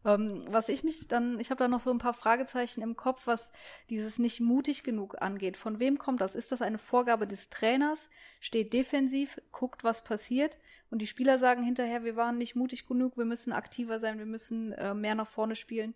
Ähm, 0.06 0.44
was 0.48 0.68
ich 0.68 0.84
mich 0.84 1.08
dann, 1.08 1.40
ich 1.40 1.50
habe 1.50 1.58
da 1.58 1.68
noch 1.68 1.80
so 1.80 1.90
ein 1.90 1.98
paar 1.98 2.14
Fragezeichen 2.14 2.80
im 2.80 2.94
Kopf, 2.94 3.26
was 3.26 3.50
dieses 3.90 4.20
nicht 4.20 4.40
mutig 4.40 4.84
genug 4.84 5.20
angeht. 5.20 5.56
Von 5.56 5.80
wem 5.80 5.98
kommt 5.98 6.20
das? 6.20 6.36
Ist 6.36 6.52
das 6.52 6.62
eine 6.62 6.78
Vorgabe 6.78 7.26
des 7.26 7.50
Trainers? 7.50 8.08
Steht 8.40 8.72
defensiv, 8.72 9.40
guckt, 9.50 9.82
was 9.82 10.04
passiert? 10.04 10.58
Und 10.90 11.00
die 11.00 11.08
Spieler 11.08 11.38
sagen 11.38 11.64
hinterher, 11.64 12.04
wir 12.04 12.14
waren 12.14 12.38
nicht 12.38 12.54
mutig 12.54 12.86
genug, 12.86 13.18
wir 13.18 13.24
müssen 13.24 13.52
aktiver 13.52 13.98
sein, 13.98 14.18
wir 14.18 14.26
müssen 14.26 14.72
äh, 14.72 14.94
mehr 14.94 15.16
nach 15.16 15.28
vorne 15.28 15.56
spielen. 15.56 15.94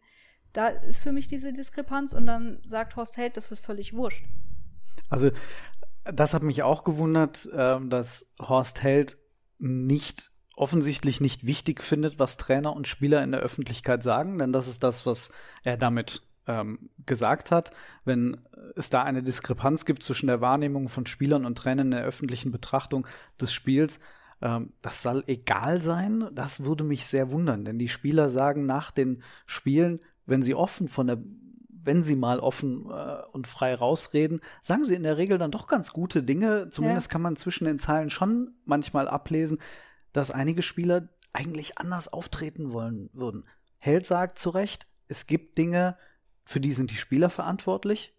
Da 0.53 0.67
ist 0.67 0.99
für 0.99 1.13
mich 1.13 1.29
diese 1.29 1.53
Diskrepanz 1.53 2.13
und 2.13 2.27
dann 2.27 2.61
sagt 2.67 2.97
Horst 2.97 3.17
Held, 3.17 3.37
das 3.37 3.53
ist 3.53 3.65
völlig 3.65 3.95
wurscht. 3.95 4.25
Also, 5.09 5.31
das 6.03 6.35
hat 6.35 6.43
mich 6.43 6.65
auch 6.65 6.83
gewundert, 6.83 7.49
äh, 7.53 7.79
dass 7.87 8.35
Horst 8.41 8.83
Held 8.83 9.19
nicht 9.59 10.33
offensichtlich 10.61 11.23
nicht 11.23 11.47
wichtig 11.47 11.83
findet, 11.83 12.19
was 12.19 12.37
Trainer 12.37 12.77
und 12.77 12.87
Spieler 12.87 13.25
in 13.25 13.33
der 13.33 13.41
Öffentlichkeit 13.41 14.03
sagen, 14.03 14.39
denn 14.39 14.53
das 14.53 14.69
ist 14.69 14.83
das, 14.83 15.07
was 15.07 15.33
er 15.63 15.79
damit 15.79 16.23
ähm, 16.47 16.91
gesagt 17.07 17.51
hat. 17.51 17.71
Wenn 18.05 18.37
es 18.77 18.91
da 18.91 19.03
eine 19.03 19.23
Diskrepanz 19.23 19.87
gibt 19.87 20.03
zwischen 20.03 20.27
der 20.27 20.43
Wahrnehmung 20.43 20.91
von 20.91 21.07
Spielern 21.07 21.47
und 21.47 21.57
Trainern 21.57 21.87
in 21.87 21.93
der 21.93 22.05
öffentlichen 22.05 22.53
Betrachtung 22.53 23.07
des 23.41 23.55
Spiels, 23.55 24.01
ähm, 24.43 24.75
das 24.83 25.01
soll 25.01 25.25
egal 25.29 25.81
sein, 25.81 26.29
das 26.33 26.63
würde 26.63 26.85
mich 26.85 27.07
sehr 27.07 27.31
wundern, 27.31 27.65
denn 27.65 27.79
die 27.79 27.89
Spieler 27.89 28.29
sagen 28.29 28.67
nach 28.67 28.91
den 28.91 29.23
Spielen, 29.47 30.01
wenn 30.27 30.43
sie 30.43 30.55
offen 30.55 30.89
von 30.89 31.07
der 31.07 31.19
wenn 31.83 32.03
sie 32.03 32.15
mal 32.15 32.41
offen 32.41 32.91
äh, 32.91 33.23
und 33.33 33.47
frei 33.47 33.75
rausreden, 33.75 34.41
sagen 34.61 34.85
sie 34.85 34.95
in 34.95 35.03
der 35.03 35.17
Regel 35.17 35.39
dann 35.39 35.51
doch 35.51 35.67
ganz 35.67 35.95
gute 35.95 36.23
Dinge. 36.23 36.69
Zumindest 36.69 37.07
ja. 37.07 37.13
kann 37.13 37.23
man 37.23 37.37
zwischen 37.37 37.65
den 37.65 37.79
Zeilen 37.79 38.11
schon 38.11 38.53
manchmal 38.67 39.09
ablesen, 39.09 39.59
dass 40.13 40.31
einige 40.31 40.63
Spieler 40.63 41.09
eigentlich 41.33 41.79
anders 41.79 42.09
auftreten 42.09 42.73
wollen 42.73 43.11
würden. 43.13 43.47
Held 43.79 44.07
sagt 44.07 44.39
zu 44.39 44.51
Recht, 44.51 44.87
es 45.09 45.27
gibt 45.27 45.59
Dinge, 45.59 45.97
für 46.45 46.61
die 46.61 46.73
sind 46.73 46.91
die 46.91 46.97
Spieler 46.97 47.31
verantwortlich. 47.31 48.15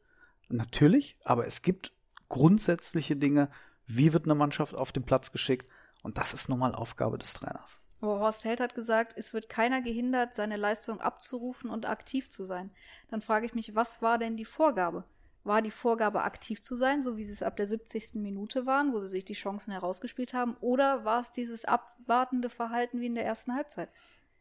Natürlich, 0.49 1.17
aber 1.23 1.47
es 1.47 1.61
gibt 1.61 1.93
grundsätzliche 2.29 3.15
Dinge, 3.15 3.49
wie 3.87 4.13
wird 4.13 4.25
eine 4.25 4.35
Mannschaft 4.35 4.73
auf 4.73 4.91
den 4.91 5.03
Platz 5.03 5.31
geschickt 5.31 5.69
und 6.03 6.17
das 6.17 6.33
ist 6.33 6.49
nun 6.49 6.59
mal 6.59 6.75
Aufgabe 6.75 7.17
des 7.17 7.33
Trainers. 7.33 7.79
Aber 8.01 8.19
Horst 8.19 8.43
Held 8.45 8.59
hat 8.59 8.73
gesagt, 8.73 9.13
es 9.15 9.33
wird 9.33 9.47
keiner 9.47 9.81
gehindert, 9.81 10.33
seine 10.33 10.57
Leistung 10.57 10.99
abzurufen 11.01 11.69
und 11.69 11.87
aktiv 11.87 12.29
zu 12.29 12.43
sein. 12.43 12.71
Dann 13.09 13.21
frage 13.21 13.45
ich 13.45 13.53
mich, 13.53 13.75
was 13.75 14.01
war 14.01 14.17
denn 14.17 14.37
die 14.37 14.45
Vorgabe? 14.45 15.03
War 15.43 15.61
die 15.61 15.71
Vorgabe, 15.71 16.23
aktiv 16.23 16.61
zu 16.61 16.75
sein, 16.75 17.01
so 17.01 17.17
wie 17.17 17.23
sie 17.23 17.33
es 17.33 17.41
ab 17.41 17.57
der 17.57 17.65
70. 17.65 18.15
Minute 18.15 18.65
waren, 18.65 18.93
wo 18.93 18.99
sie 18.99 19.07
sich 19.07 19.25
die 19.25 19.33
Chancen 19.33 19.71
herausgespielt 19.71 20.33
haben? 20.33 20.55
Oder 20.61 21.03
war 21.03 21.21
es 21.21 21.31
dieses 21.31 21.65
abwartende 21.65 22.49
Verhalten 22.49 22.99
wie 22.99 23.07
in 23.07 23.15
der 23.15 23.25
ersten 23.25 23.55
Halbzeit? 23.55 23.89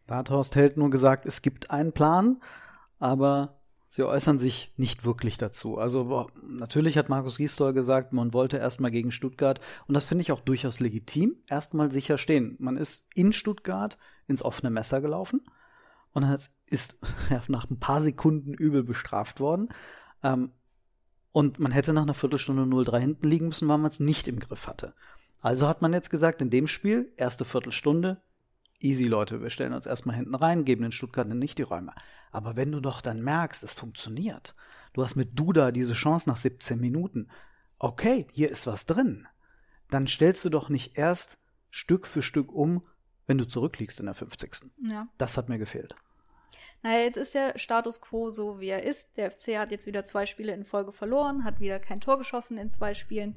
Da 0.07 0.16
hat 0.16 0.30
Horst 0.30 0.57
Held 0.57 0.76
nur 0.76 0.90
gesagt, 0.90 1.25
es 1.25 1.40
gibt 1.40 1.71
einen 1.71 1.92
Plan, 1.92 2.42
aber 2.99 3.61
sie 3.88 4.04
äußern 4.04 4.38
sich 4.38 4.73
nicht 4.76 5.04
wirklich 5.04 5.37
dazu. 5.38 5.78
Also 5.78 6.28
natürlich 6.42 6.99
hat 6.99 7.09
Markus 7.09 7.38
Gisdol 7.38 7.73
gesagt, 7.73 8.12
man 8.12 8.33
wollte 8.33 8.57
erstmal 8.57 8.90
gegen 8.90 9.11
Stuttgart 9.11 9.61
und 9.87 9.95
das 9.95 10.07
finde 10.07 10.23
ich 10.23 10.33
auch 10.33 10.40
durchaus 10.40 10.80
legitim, 10.80 11.37
erstmal 11.49 11.90
sicher 11.90 12.19
stehen. 12.19 12.57
Man 12.59 12.76
ist 12.76 13.07
in 13.14 13.33
Stuttgart 13.33 13.99
ins 14.26 14.42
offene 14.42 14.71
Messer 14.71 15.00
gelaufen 15.00 15.42
und 16.12 16.25
ist 16.66 16.97
nach 17.49 17.71
ein 17.71 17.80
paar 17.80 18.00
Sekunden 18.00 18.54
übel 18.54 18.83
bestraft 18.85 19.40
worden. 19.40 19.69
Ähm, 20.23 20.52
und 21.32 21.58
man 21.58 21.72
hätte 21.72 21.92
nach 21.92 22.02
einer 22.02 22.14
Viertelstunde 22.14 22.62
0-3 22.62 22.99
hinten 22.99 23.28
liegen 23.28 23.49
müssen, 23.49 23.68
weil 23.68 23.78
man 23.78 23.90
es 23.90 24.00
nicht 24.00 24.28
im 24.28 24.40
Griff 24.40 24.66
hatte. 24.66 24.94
Also 25.40 25.68
hat 25.68 25.82
man 25.82 25.92
jetzt 25.92 26.10
gesagt, 26.10 26.42
in 26.42 26.50
dem 26.50 26.66
Spiel, 26.66 27.12
erste 27.16 27.44
Viertelstunde, 27.44 28.20
easy 28.80 29.04
Leute, 29.04 29.40
wir 29.40 29.50
stellen 29.50 29.72
uns 29.72 29.87
erstmal 29.87 30.16
hinten 30.16 30.34
rein, 30.34 30.64
geben 30.64 30.82
den 30.82 30.92
Stuttgartern 30.92 31.38
nicht 31.38 31.58
die 31.58 31.62
Räume. 31.62 31.92
Aber 32.30 32.56
wenn 32.56 32.72
du 32.72 32.80
doch 32.80 33.00
dann 33.00 33.22
merkst, 33.22 33.62
es 33.62 33.72
funktioniert, 33.72 34.54
du 34.92 35.02
hast 35.02 35.16
mit 35.16 35.38
Duda 35.38 35.70
diese 35.72 35.92
Chance 35.92 36.28
nach 36.28 36.37
17 36.37 36.80
Minuten, 36.80 37.28
okay, 37.78 38.26
hier 38.32 38.50
ist 38.50 38.66
was 38.66 38.87
drin, 38.87 39.26
dann 39.88 40.06
stellst 40.06 40.44
du 40.44 40.50
doch 40.50 40.68
nicht 40.68 40.99
erst 40.99 41.38
Stück 41.70 42.06
für 42.06 42.22
Stück 42.22 42.52
um, 42.52 42.82
wenn 43.26 43.38
du 43.38 43.46
zurückliegst 43.46 44.00
in 44.00 44.06
der 44.06 44.14
50. 44.14 44.72
Ja. 44.88 45.06
Das 45.16 45.37
hat 45.37 45.49
mir 45.49 45.58
gefehlt. 45.58 45.94
Naja, 46.82 47.00
jetzt 47.00 47.16
ist 47.16 47.34
der 47.34 47.58
Status 47.58 48.00
quo 48.00 48.30
so, 48.30 48.60
wie 48.60 48.68
er 48.68 48.84
ist. 48.84 49.16
Der 49.16 49.30
FC 49.30 49.58
hat 49.58 49.70
jetzt 49.70 49.87
wieder 49.87 50.04
zwei 50.04 50.25
Spiele 50.26 50.52
in 50.52 50.64
Folge 50.64 50.92
verloren, 50.92 51.44
hat 51.44 51.60
wieder 51.60 51.78
kein 51.78 52.00
Tor 52.00 52.18
geschossen 52.18 52.56
in 52.56 52.70
zwei 52.70 52.94
Spielen. 52.94 53.37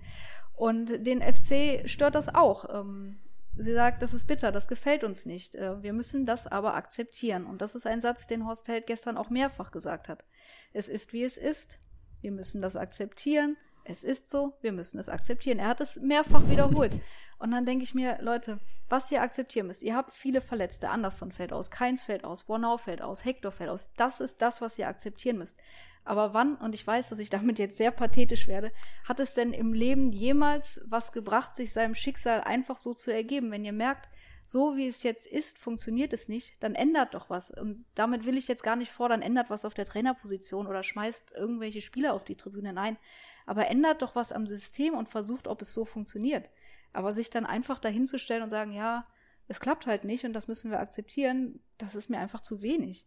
Und 0.56 1.06
den 1.06 1.22
FC 1.22 1.90
stört 1.90 2.16
das 2.16 2.34
auch. 2.34 2.66
Ähm, 2.74 3.20
sie 3.58 3.74
sagt, 3.74 4.02
das 4.02 4.14
ist 4.14 4.28
bitter, 4.28 4.52
das 4.52 4.68
gefällt 4.68 5.04
uns 5.04 5.26
nicht. 5.26 5.56
Äh, 5.56 5.82
wir 5.84 5.94
müssen 5.94 6.26
das 6.26 6.48
aber 6.48 6.76
akzeptieren. 6.76 7.46
Und 7.46 7.62
das 7.62 7.76
ist 7.76 7.86
ein 7.86 8.02
Satz, 8.02 8.28
den 8.28 8.46
Horst 8.46 8.68
Held 8.68 8.88
gestern 8.88 9.18
auch 9.18 9.30
mehrfach 9.30 9.72
gesagt 9.72 10.08
hat. 10.08 10.24
Es 10.72 10.88
ist, 10.88 11.12
wie 11.12 11.24
es 11.24 11.38
ist. 11.38 11.78
Wir 12.22 12.32
müssen 12.32 12.62
das 12.62 12.78
akzeptieren. 12.78 13.58
Es 13.84 14.04
ist 14.04 14.30
so, 14.30 14.54
wir 14.62 14.72
müssen 14.72 15.00
es 15.00 15.10
akzeptieren. 15.10 15.60
Er 15.60 15.68
hat 15.68 15.82
es 15.82 16.00
mehrfach 16.00 16.48
wiederholt. 16.50 16.94
Und 17.40 17.52
dann 17.52 17.66
denke 17.66 17.84
ich 17.84 17.94
mir, 17.94 18.20
Leute, 18.22 18.60
was 18.88 19.12
ihr 19.12 19.22
akzeptieren 19.22 19.68
müsst, 19.68 19.84
ihr 19.84 19.96
habt 19.96 20.14
viele 20.14 20.40
Verletzte, 20.40 20.90
Anderson 20.90 21.32
fällt 21.32 21.52
aus, 21.52 21.72
Keins 21.72 22.02
fällt 22.02 22.24
aus, 22.24 22.44
Bornau 22.44 22.78
fällt 22.78 23.02
aus, 23.02 23.26
Hector 23.26 23.52
fällt 23.52 23.70
aus. 23.70 23.92
Das 23.98 24.22
ist 24.22 24.42
das, 24.42 24.62
was 24.62 24.80
ihr 24.80 24.88
akzeptieren 24.88 25.38
müsst. 25.38 25.60
Aber 26.06 26.34
wann, 26.34 26.56
und 26.56 26.76
ich 26.76 26.86
weiß, 26.86 27.10
dass 27.10 27.20
ich 27.20 27.30
damit 27.30 27.60
jetzt 27.60 27.78
sehr 27.78 27.92
pathetisch 27.92 28.48
werde, 28.48 28.72
hat 29.08 29.20
es 29.20 29.34
denn 29.34 29.54
im 29.54 29.74
Leben 29.74 30.12
jemals 30.12 30.82
was 30.86 31.12
gebracht, 31.12 31.56
sich 31.56 31.72
seinem 31.72 31.96
Schicksal 31.96 32.42
einfach 32.42 32.78
so 32.78 32.94
zu 32.94 33.14
ergeben? 33.14 33.52
Wenn 33.52 33.66
ihr 33.66 33.74
merkt, 33.74 34.10
so 34.46 34.76
wie 34.76 34.88
es 34.88 35.04
jetzt 35.04 35.26
ist, 35.26 35.58
funktioniert 35.58 36.12
es 36.12 36.28
nicht, 36.28 36.62
dann 36.62 36.76
ändert 36.76 37.14
doch 37.14 37.30
was. 37.30 37.52
Und 37.52 37.86
damit 37.96 38.26
will 38.26 38.38
ich 38.38 38.48
jetzt 38.48 38.64
gar 38.64 38.76
nicht 38.76 38.92
fordern, 38.92 39.22
ändert 39.22 39.50
was 39.50 39.64
auf 39.64 39.74
der 39.74 39.86
Trainerposition 39.86 40.68
oder 40.68 40.84
schmeißt 40.84 41.34
irgendwelche 41.36 41.82
Spieler 41.82 42.14
auf 42.14 42.26
die 42.26 42.36
Tribüne. 42.36 42.74
Nein, 42.74 42.98
aber 43.46 43.68
ändert 43.68 44.02
doch 44.02 44.16
was 44.16 44.32
am 44.32 44.48
System 44.48 44.94
und 44.94 45.10
versucht, 45.10 45.48
ob 45.48 45.62
es 45.62 45.74
so 45.74 45.86
funktioniert. 45.86 46.50
Aber 46.94 47.14
sich 47.14 47.30
dann 47.30 47.46
einfach 47.46 47.80
dahinzustellen 47.80 48.44
und 48.44 48.50
sagen, 48.50 48.72
ja, 48.72 49.04
es 49.48 49.60
klappt 49.60 49.88
halt 49.88 50.04
nicht 50.04 50.24
und 50.24 50.34
das 50.34 50.48
müssen 50.48 50.72
wir 50.72 50.80
akzeptieren, 50.80 51.60
das 51.78 51.96
ist 51.96 52.10
mir 52.10 52.20
einfach 52.20 52.42
zu 52.42 52.62
wenig. 52.62 53.06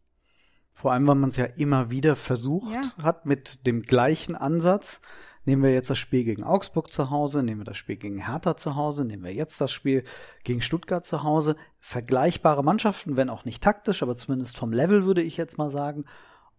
Vor 0.73 0.93
allem, 0.93 1.07
weil 1.07 1.15
man 1.15 1.31
es 1.31 1.37
ja 1.37 1.47
immer 1.47 1.91
wieder 1.91 2.17
versucht 2.17 2.75
ja. 2.75 2.83
hat 3.03 3.25
mit 3.25 3.67
dem 3.67 3.83
gleichen 3.83 4.35
Ansatz. 4.35 5.01
Nehmen 5.47 5.63
wir 5.63 5.73
jetzt 5.73 5.89
das 5.89 5.99
Spiel 5.99 6.25
gegen 6.25 6.43
Augsburg 6.43 6.93
zu 6.93 7.09
Hause, 7.09 7.43
nehmen 7.43 7.61
wir 7.61 7.65
das 7.65 7.77
Spiel 7.77 7.97
gegen 7.97 8.27
Hertha 8.27 8.57
zu 8.57 8.75
Hause, 8.75 9.05
nehmen 9.05 9.23
wir 9.23 9.33
jetzt 9.33 9.61
das 9.61 9.73
Spiel 9.73 10.05
gegen 10.43 10.61
Stuttgart 10.61 11.05
zu 11.05 11.23
Hause. 11.23 11.57
Vergleichbare 11.79 12.65
Mannschaften, 12.65 13.17
wenn 13.17 13.31
auch 13.31 13.45
nicht 13.45 13.63
taktisch, 13.63 14.03
aber 14.03 14.17
zumindest 14.17 14.59
vom 14.59 14.73
Level 14.73 15.05
würde 15.05 15.23
ich 15.23 15.37
jetzt 15.37 15.57
mal 15.57 15.71
sagen. 15.71 16.05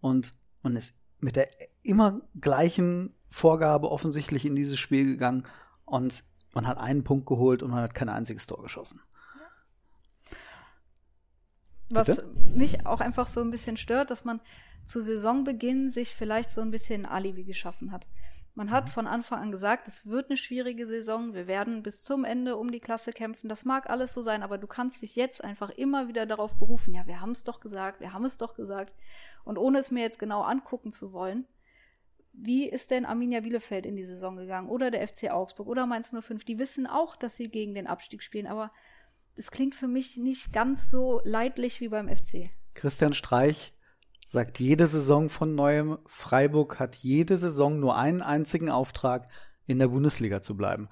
Und 0.00 0.32
man 0.62 0.74
ist 0.74 0.94
mit 1.20 1.36
der 1.36 1.48
immer 1.82 2.22
gleichen 2.40 3.14
Vorgabe 3.30 3.90
offensichtlich 3.90 4.44
in 4.44 4.56
dieses 4.56 4.78
Spiel 4.78 5.06
gegangen 5.06 5.46
und 5.84 6.24
man 6.54 6.66
hat 6.66 6.78
einen 6.78 7.04
Punkt 7.04 7.26
geholt 7.26 7.62
und 7.62 7.70
man 7.70 7.82
hat 7.82 7.94
kein 7.94 8.08
einziges 8.08 8.46
Tor 8.46 8.62
geschossen. 8.62 9.00
Was 11.90 12.08
Bitte? 12.08 12.26
mich 12.54 12.86
auch 12.86 13.00
einfach 13.00 13.26
so 13.26 13.40
ein 13.40 13.50
bisschen 13.50 13.76
stört, 13.76 14.10
dass 14.10 14.24
man 14.24 14.40
zu 14.84 15.02
Saisonbeginn 15.02 15.90
sich 15.90 16.14
vielleicht 16.14 16.50
so 16.50 16.60
ein 16.60 16.70
bisschen 16.70 17.06
ein 17.06 17.12
Alibi 17.12 17.44
geschaffen 17.44 17.92
hat. 17.92 18.06
Man 18.54 18.70
hat 18.72 18.86
mhm. 18.86 18.90
von 18.90 19.06
Anfang 19.06 19.40
an 19.40 19.52
gesagt, 19.52 19.86
es 19.86 20.06
wird 20.06 20.30
eine 20.30 20.36
schwierige 20.36 20.86
Saison, 20.86 21.32
wir 21.32 21.46
werden 21.46 21.82
bis 21.82 22.02
zum 22.02 22.24
Ende 22.24 22.56
um 22.56 22.72
die 22.72 22.80
Klasse 22.80 23.12
kämpfen. 23.12 23.48
Das 23.48 23.64
mag 23.64 23.88
alles 23.88 24.12
so 24.12 24.20
sein, 24.22 24.42
aber 24.42 24.58
du 24.58 24.66
kannst 24.66 25.02
dich 25.02 25.14
jetzt 25.14 25.44
einfach 25.44 25.70
immer 25.70 26.08
wieder 26.08 26.26
darauf 26.26 26.56
berufen, 26.56 26.92
ja, 26.92 27.06
wir 27.06 27.20
haben 27.20 27.30
es 27.30 27.44
doch 27.44 27.60
gesagt, 27.60 28.00
wir 28.00 28.12
haben 28.12 28.24
es 28.24 28.36
doch 28.36 28.54
gesagt. 28.54 28.92
Und 29.44 29.58
ohne 29.58 29.78
es 29.78 29.90
mir 29.90 30.02
jetzt 30.02 30.18
genau 30.18 30.42
angucken 30.42 30.90
zu 30.90 31.12
wollen, 31.12 31.46
wie 32.40 32.68
ist 32.68 32.90
denn 32.90 33.04
Arminia 33.04 33.40
Bielefeld 33.40 33.84
in 33.84 33.96
die 33.96 34.04
Saison 34.04 34.36
gegangen 34.36 34.68
oder 34.68 34.90
der 34.90 35.06
FC 35.06 35.30
Augsburg 35.30 35.66
oder 35.66 35.86
Mainz 35.86 36.14
05? 36.18 36.44
Die 36.44 36.58
wissen 36.58 36.86
auch, 36.86 37.16
dass 37.16 37.36
sie 37.36 37.50
gegen 37.50 37.74
den 37.74 37.86
Abstieg 37.86 38.22
spielen, 38.22 38.46
aber 38.46 38.70
es 39.36 39.50
klingt 39.50 39.74
für 39.74 39.88
mich 39.88 40.16
nicht 40.16 40.52
ganz 40.52 40.90
so 40.90 41.20
leidlich 41.24 41.80
wie 41.80 41.88
beim 41.88 42.08
FC. 42.08 42.50
Christian 42.74 43.12
Streich 43.12 43.72
sagt 44.24 44.60
jede 44.60 44.86
Saison 44.86 45.30
von 45.30 45.54
neuem, 45.54 45.98
Freiburg 46.06 46.78
hat 46.78 46.96
jede 46.96 47.36
Saison 47.36 47.80
nur 47.80 47.96
einen 47.96 48.22
einzigen 48.22 48.70
Auftrag, 48.70 49.26
in 49.66 49.78
der 49.78 49.88
Bundesliga 49.88 50.40
zu 50.40 50.56
bleiben. 50.56 50.88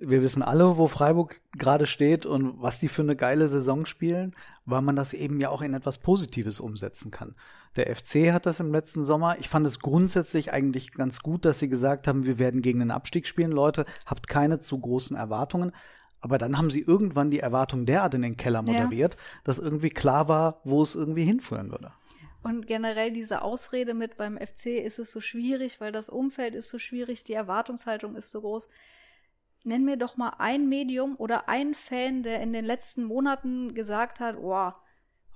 Wir 0.00 0.22
wissen 0.22 0.42
alle, 0.42 0.76
wo 0.76 0.86
Freiburg 0.86 1.40
gerade 1.58 1.86
steht 1.86 2.24
und 2.24 2.62
was 2.62 2.78
die 2.78 2.88
für 2.88 3.02
eine 3.02 3.16
geile 3.16 3.48
Saison 3.48 3.86
spielen, 3.86 4.32
weil 4.70 4.82
man 4.82 4.96
das 4.96 5.12
eben 5.12 5.40
ja 5.40 5.50
auch 5.50 5.62
in 5.62 5.74
etwas 5.74 5.98
Positives 5.98 6.60
umsetzen 6.60 7.10
kann. 7.10 7.34
Der 7.76 7.94
FC 7.94 8.32
hat 8.32 8.46
das 8.46 8.60
im 8.60 8.72
letzten 8.72 9.02
Sommer. 9.02 9.38
Ich 9.38 9.48
fand 9.48 9.66
es 9.66 9.78
grundsätzlich 9.80 10.52
eigentlich 10.52 10.92
ganz 10.92 11.20
gut, 11.20 11.44
dass 11.44 11.58
sie 11.58 11.68
gesagt 11.68 12.08
haben, 12.08 12.24
wir 12.24 12.38
werden 12.38 12.62
gegen 12.62 12.80
den 12.80 12.90
Abstieg 12.90 13.26
spielen, 13.26 13.52
Leute. 13.52 13.84
Habt 14.06 14.28
keine 14.28 14.60
zu 14.60 14.78
großen 14.78 15.16
Erwartungen. 15.16 15.72
Aber 16.20 16.36
dann 16.36 16.58
haben 16.58 16.70
sie 16.70 16.80
irgendwann 16.80 17.30
die 17.30 17.40
Erwartung 17.40 17.86
derart 17.86 18.14
in 18.14 18.22
den 18.22 18.36
Keller 18.36 18.62
moderiert, 18.62 19.14
ja. 19.14 19.20
dass 19.44 19.58
irgendwie 19.58 19.88
klar 19.88 20.28
war, 20.28 20.60
wo 20.64 20.82
es 20.82 20.94
irgendwie 20.94 21.24
hinführen 21.24 21.70
würde. 21.70 21.92
Und 22.42 22.66
generell 22.66 23.12
diese 23.12 23.42
Ausrede 23.42 23.94
mit 23.94 24.16
beim 24.16 24.36
FC 24.38 24.66
ist 24.66 24.98
es 24.98 25.10
so 25.10 25.20
schwierig, 25.20 25.80
weil 25.80 25.92
das 25.92 26.08
Umfeld 26.08 26.54
ist 26.54 26.68
so 26.68 26.78
schwierig, 26.78 27.24
die 27.24 27.34
Erwartungshaltung 27.34 28.16
ist 28.16 28.30
so 28.30 28.40
groß. 28.40 28.68
Nenn 29.64 29.84
mir 29.84 29.96
doch 29.96 30.16
mal 30.16 30.34
ein 30.38 30.68
Medium 30.68 31.16
oder 31.16 31.48
einen 31.48 31.74
Fan, 31.74 32.22
der 32.22 32.40
in 32.40 32.52
den 32.52 32.64
letzten 32.64 33.04
Monaten 33.04 33.74
gesagt 33.74 34.20
hat, 34.20 34.36
oh, 34.38 34.72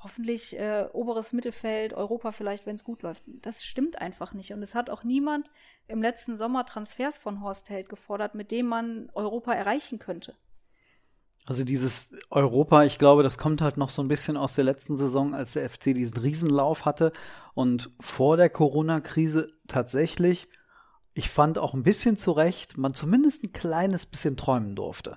hoffentlich 0.04 0.58
äh, 0.58 0.86
oberes 0.92 1.32
Mittelfeld, 1.32 1.94
Europa 1.94 2.32
vielleicht, 2.32 2.66
wenn 2.66 2.76
es 2.76 2.84
gut 2.84 3.02
läuft. 3.02 3.22
Das 3.26 3.64
stimmt 3.64 4.00
einfach 4.00 4.34
nicht. 4.34 4.52
Und 4.52 4.62
es 4.62 4.74
hat 4.74 4.90
auch 4.90 5.02
niemand 5.02 5.50
im 5.88 6.02
letzten 6.02 6.36
Sommer 6.36 6.66
Transfers 6.66 7.18
von 7.18 7.42
Horst 7.42 7.70
Held 7.70 7.88
gefordert, 7.88 8.34
mit 8.34 8.50
dem 8.50 8.66
man 8.66 9.10
Europa 9.14 9.52
erreichen 9.52 9.98
könnte. 9.98 10.36
Also 11.46 11.64
dieses 11.64 12.16
Europa, 12.30 12.84
ich 12.84 12.98
glaube, 12.98 13.22
das 13.22 13.36
kommt 13.36 13.60
halt 13.60 13.76
noch 13.76 13.90
so 13.90 14.02
ein 14.02 14.08
bisschen 14.08 14.36
aus 14.38 14.54
der 14.54 14.64
letzten 14.64 14.96
Saison, 14.96 15.34
als 15.34 15.52
der 15.52 15.68
FC 15.68 15.94
diesen 15.94 16.18
Riesenlauf 16.18 16.86
hatte 16.86 17.12
und 17.52 17.90
vor 18.00 18.38
der 18.38 18.48
Corona-Krise 18.48 19.52
tatsächlich, 19.68 20.48
ich 21.14 21.30
fand 21.30 21.58
auch 21.58 21.74
ein 21.74 21.84
bisschen 21.84 22.16
zurecht, 22.16 22.76
man 22.76 22.92
zumindest 22.92 23.44
ein 23.44 23.52
kleines 23.52 24.06
bisschen 24.06 24.36
träumen 24.36 24.74
durfte. 24.74 25.16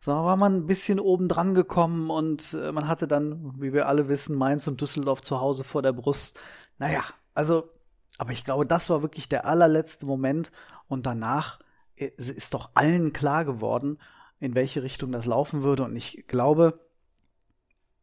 So 0.00 0.12
war 0.12 0.36
man 0.36 0.56
ein 0.56 0.66
bisschen 0.66 0.98
oben 0.98 1.28
dran 1.28 1.54
gekommen 1.54 2.10
und 2.10 2.54
äh, 2.54 2.72
man 2.72 2.88
hatte 2.88 3.06
dann, 3.06 3.60
wie 3.60 3.72
wir 3.72 3.86
alle 3.86 4.08
wissen, 4.08 4.36
Mainz 4.36 4.66
und 4.66 4.80
Düsseldorf 4.80 5.20
zu 5.20 5.40
Hause 5.40 5.64
vor 5.64 5.82
der 5.82 5.92
Brust. 5.92 6.40
Naja, 6.78 7.04
also, 7.34 7.70
aber 8.18 8.32
ich 8.32 8.44
glaube, 8.44 8.66
das 8.66 8.90
war 8.90 9.02
wirklich 9.02 9.28
der 9.28 9.46
allerletzte 9.46 10.06
Moment 10.06 10.50
und 10.88 11.06
danach 11.06 11.60
äh, 11.96 12.10
ist 12.16 12.54
doch 12.54 12.70
allen 12.74 13.12
klar 13.12 13.44
geworden, 13.44 13.98
in 14.40 14.54
welche 14.54 14.82
Richtung 14.82 15.12
das 15.12 15.26
laufen 15.26 15.62
würde. 15.62 15.84
Und 15.84 15.94
ich 15.94 16.24
glaube, 16.26 16.80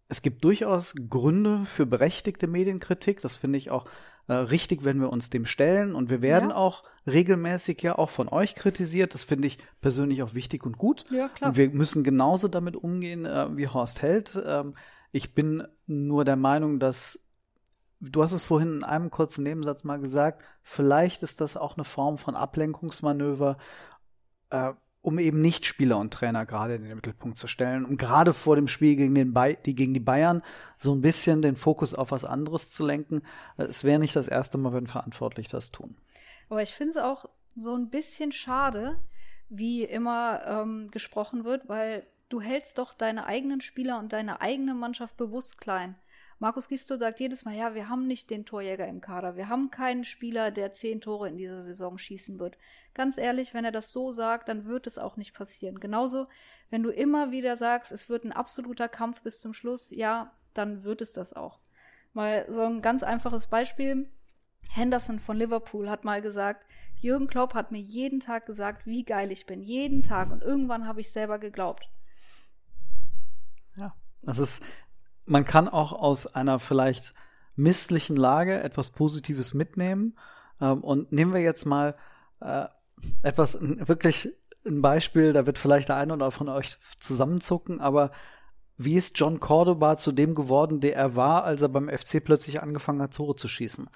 es 0.08 0.22
gibt 0.22 0.44
durchaus 0.44 0.94
Gründe 1.10 1.66
für 1.66 1.86
berechtigte 1.86 2.48
Medienkritik. 2.48 3.22
Das 3.22 3.36
finde 3.36 3.58
ich 3.58 3.72
auch 3.72 3.86
äh, 4.30 4.34
richtig, 4.34 4.84
wenn 4.84 5.02
wir 5.02 5.10
uns 5.10 5.30
dem 5.30 5.46
stellen. 5.46 5.96
Und 5.96 6.10
wir 6.10 6.22
werden 6.22 6.52
ja. 6.52 6.56
auch 6.56 6.84
regelmäßig 7.06 7.82
ja 7.82 7.98
auch 7.98 8.10
von 8.10 8.30
euch 8.30 8.56
kritisiert. 8.56 9.14
Das 9.14 9.24
finde 9.24 9.48
ich 9.48 9.58
persönlich 9.82 10.24
auch 10.24 10.36
wichtig 10.36 10.66
und 10.66 10.78
gut. 10.78 11.04
Ja, 11.10 11.28
klar. 11.30 11.50
Und 11.50 11.58
wir 11.58 11.70
müssen 11.72 12.04
genauso 12.04 12.48
damit 12.48 12.76
umgehen 12.76 13.26
äh, 13.26 13.58
wie 13.58 13.68
Horst 13.68 14.02
Held. 14.02 14.42
Ähm, 14.46 14.76
ich 15.12 15.34
bin 15.34 15.68
nur 15.88 16.24
der 16.24 16.36
Meinung, 16.36 16.80
dass 16.80 17.20
Du 18.02 18.24
hast 18.24 18.32
es 18.32 18.46
vorhin 18.46 18.76
in 18.76 18.84
einem 18.86 19.12
kurzen 19.12 19.44
Nebensatz 19.44 19.84
mal 19.84 20.00
gesagt, 20.00 20.42
vielleicht 20.62 21.22
ist 21.22 21.42
das 21.42 21.58
auch 21.58 21.76
eine 21.76 21.84
Form 21.84 22.18
von 22.18 22.34
Ablenkungsmanöver. 22.34 23.58
Äh, 24.52 24.72
um 25.02 25.18
eben 25.18 25.42
nicht 25.42 25.66
Spieler 25.66 25.98
und 25.98 26.14
Trainer 26.14 26.46
gerade 26.46 26.76
in 26.76 26.84
den 26.84 26.96
Mittelpunkt 26.96 27.38
zu 27.38 27.48
stellen, 27.48 27.86
um 27.86 27.98
gerade 27.98 28.34
vor 28.34 28.56
dem 28.56 28.68
Spiel 28.68 28.96
gegen, 28.96 29.16
den 29.16 29.34
die, 29.66 29.76
gegen 29.76 29.94
die 29.94 30.00
Bayern 30.00 30.42
so 30.78 30.94
ein 30.94 31.02
bisschen 31.02 31.42
den 31.42 31.56
Fokus 31.56 31.94
auf 31.94 32.12
was 32.12 32.26
anderes 32.26 32.70
zu 32.70 32.86
lenken. 32.86 33.22
Es 33.58 33.84
wäre 33.84 34.00
nicht 34.00 34.16
das 34.16 34.28
erste 34.28 34.58
Mal, 34.58 34.74
wenn 34.74 34.88
Verantwortliche 34.88 35.52
das 35.52 35.72
tun. 35.72 35.96
Aber 36.50 36.62
ich 36.62 36.74
finde 36.74 36.92
es 36.92 36.98
auch 36.98 37.26
so 37.56 37.76
ein 37.76 37.90
bisschen 37.90 38.32
schade, 38.32 39.00
wie 39.50 39.84
immer 39.84 40.42
ähm, 40.46 40.90
gesprochen 40.92 41.46
wird, 41.46 41.70
weil 41.70 42.06
du 42.28 42.42
hältst 42.42 42.78
doch 42.78 42.94
deine 42.94 43.26
eigenen 43.26 43.62
Spieler 43.62 44.00
und 44.00 44.14
deine 44.14 44.42
eigene 44.42 44.74
Mannschaft 44.74 45.18
bewusst 45.18 45.60
klein. 45.60 45.96
Markus 46.42 46.70
Gisto 46.70 46.98
sagt 46.98 47.20
jedes 47.20 47.44
Mal, 47.44 47.56
ja, 47.56 47.76
wir 47.76 47.90
haben 47.90 48.08
nicht 48.08 48.30
den 48.30 48.46
Torjäger 48.46 48.88
im 48.88 49.02
Kader. 49.02 49.36
Wir 49.36 49.50
haben 49.50 49.72
keinen 49.72 50.06
Spieler, 50.06 50.52
der 50.52 50.72
zehn 50.72 51.02
Tore 51.02 51.28
in 51.28 51.36
dieser 51.36 51.62
Saison 51.62 51.98
schießen 51.98 52.40
wird. 52.40 52.58
Ganz 52.94 53.18
ehrlich, 53.18 53.54
wenn 53.54 53.66
er 53.66 53.74
das 53.74 53.92
so 53.92 54.14
sagt, 54.14 54.48
dann 54.48 54.66
wird 54.66 54.88
es 54.88 54.98
auch 54.98 55.18
nicht 55.18 55.34
passieren. 55.34 55.82
Genauso, 55.82 56.28
wenn 56.70 56.82
du 56.82 56.92
immer 56.92 57.32
wieder 57.32 57.58
sagst, 57.58 57.92
es 57.92 58.08
wird 58.08 58.24
ein 58.24 58.32
absoluter 58.32 58.88
Kampf 58.88 59.22
bis 59.22 59.42
zum 59.42 59.54
Schluss, 59.54 59.92
ja, 59.92 60.32
dann 60.54 60.84
wird 60.84 61.02
es 61.02 61.12
das 61.12 61.34
auch. 61.34 61.60
Mal 62.14 62.46
so 62.50 62.62
ein 62.62 62.82
ganz 62.82 63.04
einfaches 63.04 63.48
Beispiel. 63.48 64.10
Henderson 64.72 65.20
von 65.20 65.36
Liverpool 65.36 65.90
hat 65.90 66.06
mal 66.06 66.22
gesagt, 66.22 66.66
Jürgen 67.02 67.28
Klopp 67.28 67.54
hat 67.54 67.72
mir 67.72 67.82
jeden 67.82 68.22
Tag 68.22 68.46
gesagt, 68.46 68.86
wie 68.86 69.04
geil 69.04 69.32
ich 69.32 69.46
bin. 69.46 69.62
Jeden 69.62 70.04
Tag. 70.04 70.32
Und 70.32 70.42
irgendwann 70.42 70.88
habe 70.88 71.02
ich 71.02 71.12
selber 71.12 71.38
geglaubt. 71.38 71.90
Ja, 73.76 73.94
das 74.22 74.40
ist 74.40 74.64
man 75.30 75.46
kann 75.46 75.68
auch 75.68 75.94
aus 75.94 76.28
einer 76.28 76.60
vielleicht 76.60 77.14
misslichen 77.56 78.16
Lage 78.16 78.62
etwas 78.62 78.90
Positives 78.90 79.54
mitnehmen. 79.54 80.18
Ähm, 80.60 80.84
und 80.84 81.12
nehmen 81.12 81.34
wir 81.34 81.42
jetzt 81.42 81.66
mal 81.66 81.96
äh, 82.42 82.66
etwas, 83.22 83.58
wirklich 83.62 84.34
ein 84.66 84.82
Beispiel, 84.82 85.34
da 85.34 85.46
wird 85.46 85.58
vielleicht 85.58 85.90
der 85.90 85.98
eine 85.98 86.14
oder 86.14 86.32
von 86.32 86.50
euch 86.50 86.78
zusammenzucken, 87.00 87.80
aber 87.80 88.12
wie 88.78 88.96
ist 88.96 89.18
John 89.20 89.40
Cordoba 89.40 89.98
zu 89.98 90.12
dem 90.12 90.36
geworden, 90.36 90.80
der 90.80 90.96
er 90.96 91.16
war, 91.16 91.44
als 91.44 91.62
er 91.62 91.70
beim 91.70 91.90
FC 91.90 92.24
plötzlich 92.24 92.62
angefangen 92.62 93.02
hat, 93.02 93.14
Tore 93.14 93.36
zu 93.36 93.48
schießen? 93.48 93.90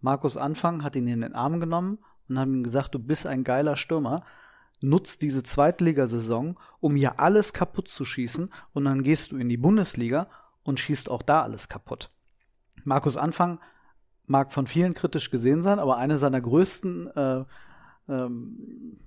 Markus 0.00 0.36
Anfang 0.36 0.82
hat 0.82 0.96
ihn 0.96 1.06
in 1.06 1.20
den 1.20 1.34
Arm 1.34 1.60
genommen 1.60 1.98
und 2.28 2.38
hat 2.38 2.48
ihm 2.48 2.62
gesagt, 2.62 2.94
du 2.94 2.98
bist 2.98 3.26
ein 3.26 3.44
geiler 3.44 3.76
Stürmer. 3.76 4.24
Nutz 4.80 5.18
diese 5.18 5.42
Zweitligasaison, 5.42 6.58
um 6.80 6.96
hier 6.96 7.20
alles 7.20 7.52
kaputt 7.52 7.88
zu 7.88 8.06
schießen 8.06 8.50
und 8.72 8.84
dann 8.86 9.02
gehst 9.02 9.32
du 9.32 9.36
in 9.36 9.50
die 9.50 9.58
Bundesliga 9.58 10.28
und 10.62 10.80
schießt 10.80 11.08
auch 11.10 11.22
da 11.22 11.42
alles 11.42 11.68
kaputt. 11.68 12.10
Markus 12.84 13.16
Anfang 13.16 13.60
mag 14.26 14.52
von 14.52 14.66
vielen 14.66 14.94
kritisch 14.94 15.30
gesehen 15.30 15.62
sein, 15.62 15.78
aber 15.78 15.96
eine 15.96 16.18
seiner 16.18 16.40
größten 16.40 17.08
äh, 17.16 17.44
ähm, 18.08 19.00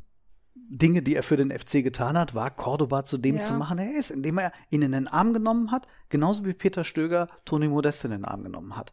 Dinge, 0.56 1.02
die 1.02 1.16
er 1.16 1.24
für 1.24 1.38
den 1.38 1.52
FC 1.52 1.84
getan 1.84 2.18
hat, 2.18 2.36
war 2.36 2.52
Cordoba 2.52 3.04
zu 3.04 3.18
dem 3.18 3.36
ja. 3.36 3.42
zu 3.42 3.54
machen, 3.54 3.78
er 3.78 3.96
ist, 3.98 4.12
indem 4.12 4.38
er 4.38 4.52
ihn 4.70 4.82
in 4.82 4.92
den 4.92 5.08
Arm 5.08 5.34
genommen 5.34 5.72
hat, 5.72 5.88
genauso 6.10 6.46
wie 6.46 6.54
Peter 6.54 6.84
Stöger 6.84 7.30
Toni 7.46 7.68
Modeste 7.68 8.08
in 8.08 8.12
den 8.12 8.26
Arm 8.26 8.44
genommen 8.44 8.76
hat. 8.76 8.92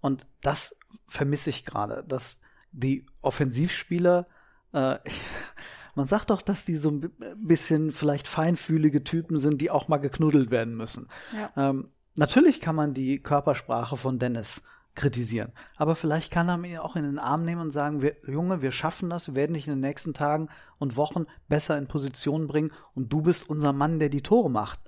Und 0.00 0.26
das 0.42 0.78
vermisse 1.06 1.50
ich 1.50 1.64
gerade, 1.64 2.04
dass 2.06 2.40
die 2.72 3.06
Offensivspieler, 3.20 4.26
äh, 4.72 4.98
man 5.94 6.06
sagt 6.06 6.30
doch, 6.30 6.42
dass 6.42 6.64
die 6.64 6.76
so 6.76 6.90
ein 6.90 7.10
bisschen 7.36 7.92
vielleicht 7.92 8.28
feinfühlige 8.28 9.04
Typen 9.04 9.38
sind, 9.38 9.60
die 9.60 9.70
auch 9.70 9.88
mal 9.88 9.98
geknuddelt 9.98 10.50
werden 10.50 10.76
müssen. 10.76 11.08
Ja. 11.34 11.52
Ähm, 11.56 11.90
Natürlich 12.18 12.60
kann 12.60 12.74
man 12.74 12.94
die 12.94 13.22
Körpersprache 13.22 13.96
von 13.96 14.18
Dennis 14.18 14.64
kritisieren. 14.96 15.52
Aber 15.76 15.94
vielleicht 15.94 16.32
kann 16.32 16.48
er 16.48 16.56
mir 16.56 16.84
auch 16.84 16.96
in 16.96 17.04
den 17.04 17.20
Arm 17.20 17.44
nehmen 17.44 17.60
und 17.60 17.70
sagen, 17.70 18.02
wir, 18.02 18.16
Junge, 18.26 18.60
wir 18.60 18.72
schaffen 18.72 19.08
das, 19.08 19.28
wir 19.28 19.34
werden 19.36 19.54
dich 19.54 19.68
in 19.68 19.74
den 19.74 19.80
nächsten 19.80 20.14
Tagen 20.14 20.48
und 20.78 20.96
Wochen 20.96 21.26
besser 21.48 21.78
in 21.78 21.86
Position 21.86 22.48
bringen 22.48 22.72
und 22.94 23.12
du 23.12 23.22
bist 23.22 23.48
unser 23.48 23.72
Mann, 23.72 24.00
der 24.00 24.08
die 24.08 24.22
Tore 24.22 24.50
macht. 24.50 24.80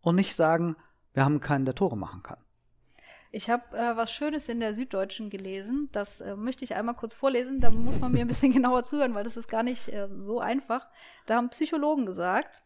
Und 0.00 0.14
nicht 0.14 0.36
sagen, 0.36 0.76
wir 1.12 1.24
haben 1.24 1.40
keinen, 1.40 1.64
der 1.64 1.74
Tore 1.74 1.96
machen 1.96 2.22
kann. 2.22 2.38
Ich 3.32 3.50
habe 3.50 3.76
äh, 3.76 3.96
was 3.96 4.12
Schönes 4.12 4.48
in 4.48 4.60
der 4.60 4.74
Süddeutschen 4.74 5.28
gelesen. 5.28 5.88
Das 5.90 6.20
äh, 6.20 6.36
möchte 6.36 6.64
ich 6.64 6.76
einmal 6.76 6.94
kurz 6.94 7.14
vorlesen. 7.14 7.60
Da 7.60 7.70
muss 7.70 7.98
man 7.98 8.12
mir 8.12 8.20
ein 8.20 8.28
bisschen 8.28 8.52
genauer 8.52 8.84
zuhören, 8.84 9.14
weil 9.14 9.24
das 9.24 9.36
ist 9.36 9.48
gar 9.48 9.64
nicht 9.64 9.88
äh, 9.88 10.08
so 10.14 10.38
einfach. 10.38 10.86
Da 11.26 11.34
haben 11.34 11.50
Psychologen 11.50 12.06
gesagt, 12.06 12.62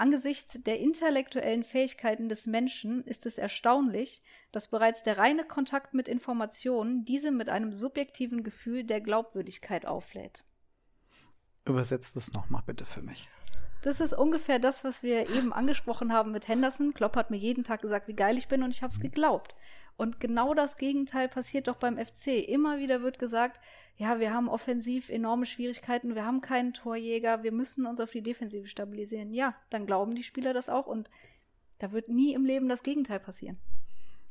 Angesichts 0.00 0.56
der 0.62 0.78
intellektuellen 0.78 1.64
Fähigkeiten 1.64 2.28
des 2.28 2.46
Menschen 2.46 3.02
ist 3.02 3.26
es 3.26 3.36
erstaunlich, 3.36 4.22
dass 4.52 4.68
bereits 4.68 5.02
der 5.02 5.18
reine 5.18 5.44
Kontakt 5.44 5.92
mit 5.92 6.06
Informationen 6.06 7.04
diese 7.04 7.32
mit 7.32 7.48
einem 7.48 7.74
subjektiven 7.74 8.44
Gefühl 8.44 8.84
der 8.84 9.00
Glaubwürdigkeit 9.00 9.86
auflädt. 9.86 10.44
Übersetzt 11.66 12.16
es 12.16 12.32
nochmal 12.32 12.62
bitte 12.64 12.86
für 12.86 13.02
mich. 13.02 13.24
Das 13.82 13.98
ist 13.98 14.12
ungefähr 14.12 14.60
das, 14.60 14.84
was 14.84 15.02
wir 15.02 15.30
eben 15.30 15.52
angesprochen 15.52 16.12
haben 16.12 16.30
mit 16.30 16.46
Henderson. 16.46 16.94
Klopp 16.94 17.16
hat 17.16 17.30
mir 17.30 17.36
jeden 17.36 17.64
Tag 17.64 17.82
gesagt, 17.82 18.06
wie 18.06 18.14
geil 18.14 18.38
ich 18.38 18.46
bin 18.46 18.62
und 18.62 18.70
ich 18.70 18.82
habe 18.82 18.92
es 18.92 19.00
geglaubt. 19.00 19.56
Und 19.96 20.20
genau 20.20 20.54
das 20.54 20.76
Gegenteil 20.76 21.28
passiert 21.28 21.66
doch 21.66 21.76
beim 21.76 21.98
FC. 21.98 22.48
Immer 22.48 22.78
wieder 22.78 23.02
wird 23.02 23.18
gesagt, 23.18 23.58
ja, 23.98 24.20
wir 24.20 24.32
haben 24.32 24.48
offensiv 24.48 25.08
enorme 25.08 25.44
Schwierigkeiten, 25.44 26.14
wir 26.14 26.24
haben 26.24 26.40
keinen 26.40 26.72
Torjäger, 26.72 27.42
wir 27.42 27.50
müssen 27.50 27.84
uns 27.84 27.98
auf 27.98 28.12
die 28.12 28.22
Defensive 28.22 28.68
stabilisieren. 28.68 29.32
Ja, 29.32 29.54
dann 29.70 29.86
glauben 29.86 30.14
die 30.14 30.22
Spieler 30.22 30.54
das 30.54 30.68
auch 30.68 30.86
und 30.86 31.10
da 31.80 31.90
wird 31.90 32.08
nie 32.08 32.32
im 32.32 32.44
Leben 32.44 32.68
das 32.68 32.84
Gegenteil 32.84 33.18
passieren. 33.18 33.58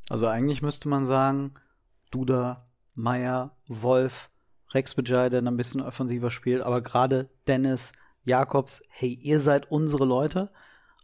Also 0.08 0.26
eigentlich 0.26 0.62
müsste 0.62 0.88
man 0.88 1.04
sagen, 1.04 1.52
Duda, 2.10 2.66
Meier, 2.94 3.56
Wolf, 3.66 4.28
Rex 4.72 4.94
Bejai, 4.94 5.28
der 5.28 5.42
ein 5.42 5.56
bisschen 5.58 5.82
offensiver 5.82 6.30
spielt, 6.30 6.62
aber 6.62 6.80
gerade 6.80 7.28
Dennis, 7.46 7.92
Jakobs, 8.24 8.82
hey, 8.88 9.12
ihr 9.20 9.38
seid 9.38 9.70
unsere 9.70 10.06
Leute 10.06 10.48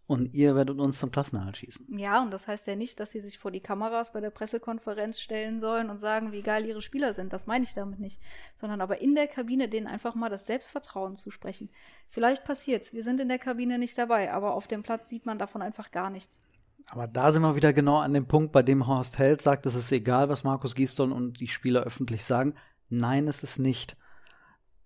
und 0.06 0.34
ihr 0.34 0.54
werdet 0.54 0.78
uns 0.78 0.98
zum 0.98 1.10
Klassenerhalt 1.10 1.56
schießen. 1.56 1.86
Ja, 1.98 2.22
und 2.22 2.30
das 2.30 2.46
heißt 2.46 2.66
ja 2.66 2.76
nicht, 2.76 3.00
dass 3.00 3.12
sie 3.12 3.20
sich 3.20 3.38
vor 3.38 3.50
die 3.50 3.60
Kameras 3.60 4.12
bei 4.12 4.20
der 4.20 4.30
Pressekonferenz 4.30 5.18
stellen 5.18 5.60
sollen 5.60 5.88
und 5.88 5.98
sagen, 5.98 6.32
wie 6.32 6.42
geil 6.42 6.66
ihre 6.66 6.82
Spieler 6.82 7.14
sind. 7.14 7.32
Das 7.32 7.46
meine 7.46 7.64
ich 7.64 7.72
damit 7.72 8.00
nicht. 8.00 8.20
Sondern 8.56 8.82
aber 8.82 9.00
in 9.00 9.14
der 9.14 9.28
Kabine 9.28 9.68
denen 9.68 9.86
einfach 9.86 10.14
mal 10.14 10.28
das 10.28 10.46
Selbstvertrauen 10.46 11.16
zusprechen. 11.16 11.70
Vielleicht 12.10 12.44
passiert's. 12.44 12.92
Wir 12.92 13.02
sind 13.02 13.18
in 13.20 13.28
der 13.28 13.38
Kabine 13.38 13.78
nicht 13.78 13.96
dabei, 13.96 14.32
aber 14.32 14.54
auf 14.54 14.66
dem 14.66 14.82
Platz 14.82 15.08
sieht 15.08 15.24
man 15.24 15.38
davon 15.38 15.62
einfach 15.62 15.90
gar 15.90 16.10
nichts. 16.10 16.38
Aber 16.86 17.06
da 17.06 17.32
sind 17.32 17.40
wir 17.40 17.56
wieder 17.56 17.72
genau 17.72 17.98
an 17.98 18.12
dem 18.12 18.26
Punkt, 18.26 18.52
bei 18.52 18.62
dem 18.62 18.86
Horst 18.86 19.18
Held 19.18 19.40
sagt, 19.40 19.64
es 19.64 19.74
ist 19.74 19.90
egal, 19.90 20.28
was 20.28 20.44
Markus 20.44 20.74
Gisdol 20.74 21.12
und 21.12 21.40
die 21.40 21.48
Spieler 21.48 21.82
öffentlich 21.82 22.24
sagen. 22.24 22.54
Nein, 22.90 23.26
es 23.26 23.42
ist 23.42 23.58
nicht. 23.58 23.96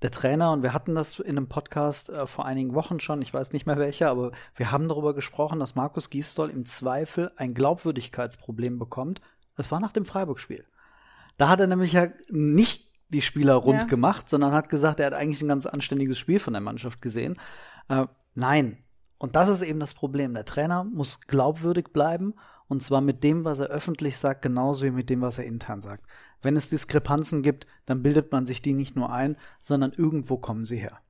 Der 0.02 0.10
Trainer, 0.10 0.52
und 0.52 0.62
wir 0.62 0.72
hatten 0.72 0.94
das 0.94 1.18
in 1.18 1.36
einem 1.36 1.48
Podcast 1.48 2.10
äh, 2.10 2.26
vor 2.26 2.46
einigen 2.46 2.74
Wochen 2.74 3.00
schon, 3.00 3.20
ich 3.22 3.34
weiß 3.34 3.52
nicht 3.52 3.66
mehr 3.66 3.78
welcher, 3.78 4.10
aber 4.10 4.30
wir 4.54 4.70
haben 4.70 4.88
darüber 4.88 5.14
gesprochen, 5.14 5.58
dass 5.58 5.74
Markus 5.74 6.10
Gisdol 6.10 6.50
im 6.50 6.66
Zweifel 6.66 7.32
ein 7.36 7.54
Glaubwürdigkeitsproblem 7.54 8.78
bekommt. 8.78 9.20
Es 9.56 9.72
war 9.72 9.80
nach 9.80 9.92
dem 9.92 10.04
Freiburg-Spiel. 10.04 10.62
Da 11.36 11.48
hat 11.48 11.60
er 11.60 11.66
nämlich 11.66 11.92
ja 11.92 12.08
nicht 12.30 12.88
die 13.08 13.22
Spieler 13.22 13.54
rund 13.54 13.82
Ja. 13.82 13.86
gemacht, 13.88 14.28
sondern 14.28 14.52
hat 14.52 14.68
gesagt, 14.68 15.00
er 15.00 15.06
hat 15.06 15.14
eigentlich 15.14 15.42
ein 15.42 15.48
ganz 15.48 15.66
anständiges 15.66 16.18
Spiel 16.18 16.38
von 16.38 16.52
der 16.52 16.60
Mannschaft 16.60 17.00
gesehen. 17.00 17.36
Äh, 17.88 18.06
nein. 18.34 18.84
Und 19.18 19.34
das 19.34 19.48
ist 19.48 19.62
eben 19.62 19.80
das 19.80 19.94
Problem. 19.94 20.34
Der 20.34 20.44
Trainer 20.44 20.84
muss 20.84 21.22
glaubwürdig 21.22 21.88
bleiben 21.92 22.34
und 22.68 22.82
zwar 22.82 23.00
mit 23.00 23.24
dem, 23.24 23.44
was 23.44 23.60
er 23.60 23.68
öffentlich 23.68 24.18
sagt, 24.18 24.42
genauso 24.42 24.84
wie 24.84 24.90
mit 24.90 25.10
dem, 25.10 25.22
was 25.22 25.38
er 25.38 25.44
intern 25.44 25.80
sagt. 25.80 26.06
Wenn 26.42 26.56
es 26.56 26.70
Diskrepanzen 26.70 27.42
gibt, 27.42 27.66
dann 27.86 28.02
bildet 28.02 28.32
man 28.32 28.46
sich 28.46 28.62
die 28.62 28.72
nicht 28.72 28.96
nur 28.96 29.12
ein, 29.12 29.36
sondern 29.60 29.92
irgendwo 29.92 30.36
kommen 30.36 30.64
sie 30.64 30.76
her. 30.76 31.00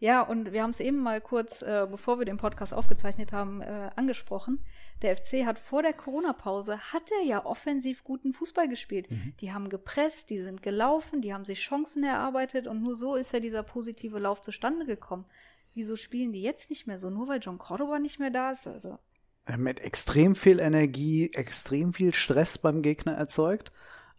Ja, 0.00 0.20
und 0.20 0.52
wir 0.52 0.62
haben 0.62 0.70
es 0.70 0.80
eben 0.80 0.98
mal 0.98 1.20
kurz, 1.20 1.62
äh, 1.62 1.86
bevor 1.90 2.18
wir 2.18 2.26
den 2.26 2.36
Podcast 2.36 2.74
aufgezeichnet 2.74 3.32
haben, 3.32 3.62
äh, 3.62 3.90
angesprochen. 3.96 4.62
Der 5.02 5.16
FC 5.16 5.46
hat 5.46 5.58
vor 5.58 5.82
der 5.82 5.92
Corona-Pause, 5.92 6.78
hat 6.92 7.10
er 7.10 7.26
ja 7.26 7.44
offensiv 7.44 8.04
guten 8.04 8.32
Fußball 8.32 8.68
gespielt. 8.68 9.08
Die 9.40 9.52
haben 9.52 9.68
gepresst, 9.68 10.30
die 10.30 10.40
sind 10.40 10.62
gelaufen, 10.62 11.20
die 11.20 11.32
haben 11.32 11.44
sich 11.44 11.60
Chancen 11.60 12.04
erarbeitet 12.04 12.66
und 12.66 12.82
nur 12.82 12.96
so 12.96 13.14
ist 13.14 13.32
ja 13.32 13.40
dieser 13.40 13.62
positive 13.62 14.18
Lauf 14.18 14.40
zustande 14.40 14.84
gekommen. 14.84 15.24
Wieso 15.74 15.96
spielen 15.96 16.32
die 16.32 16.42
jetzt 16.42 16.70
nicht 16.70 16.86
mehr 16.86 16.98
so? 16.98 17.10
Nur 17.10 17.26
weil 17.28 17.40
John 17.40 17.58
Cordoba 17.58 17.98
nicht 17.98 18.18
mehr 18.18 18.30
da 18.30 18.52
ist? 18.52 18.66
Also, 18.66 18.98
Mit 19.58 19.80
extrem 19.80 20.34
viel 20.34 20.58
Energie, 20.58 21.30
extrem 21.34 21.92
viel 21.92 22.14
Stress 22.14 22.56
beim 22.56 22.80
Gegner 22.80 23.12
erzeugt 23.12 23.72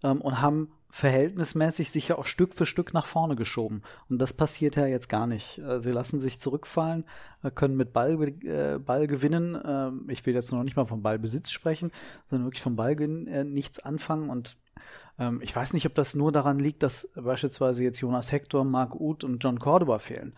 ähm, 0.04 0.22
und 0.22 0.42
haben 0.42 0.72
verhältnismäßig 0.92 1.92
sich 1.92 2.08
ja 2.08 2.18
auch 2.18 2.26
Stück 2.26 2.54
für 2.54 2.66
Stück 2.66 2.94
nach 2.94 3.06
vorne 3.06 3.36
geschoben. 3.36 3.82
Und 4.08 4.20
das 4.20 4.32
passiert 4.32 4.78
ja 4.78 4.86
jetzt 4.86 5.10
gar 5.10 5.28
nicht. 5.28 5.58
Äh, 5.58 5.82
Sie 5.82 5.92
lassen 5.92 6.22
sich 6.22 6.40
zurückfallen, 6.40 7.04
äh, 7.44 7.52
können 7.52 7.76
mit 7.76 7.92
Ball, 7.92 8.22
äh, 8.22 8.80
Ball 8.80 9.08
gewinnen. 9.08 9.62
Ähm, 9.66 10.06
Ich 10.10 10.26
will 10.26 10.36
jetzt 10.36 10.54
noch 10.54 10.64
nicht 10.64 10.78
mal 10.78 10.86
vom 10.86 11.02
Ballbesitz 11.02 11.52
sprechen, 11.52 11.92
sondern 12.30 12.48
wirklich 12.48 12.62
vom 12.62 12.78
Ballgewinn 12.78 13.28
äh, 13.28 13.44
nichts 13.44 13.80
anfangen. 13.80 14.30
Und 14.30 14.58
ähm, 15.20 15.42
ich 15.42 15.54
weiß 15.54 15.74
nicht, 15.74 15.86
ob 15.86 15.96
das 15.96 16.16
nur 16.16 16.32
daran 16.32 16.60
liegt, 16.60 16.82
dass 16.82 17.10
beispielsweise 17.16 17.84
jetzt 17.84 18.00
Jonas 18.00 18.32
Hector, 18.32 18.64
Marc 18.64 18.96
Uth 18.96 19.24
und 19.24 19.44
John 19.44 19.60
Cordoba 19.60 20.00
fehlen. 20.00 20.34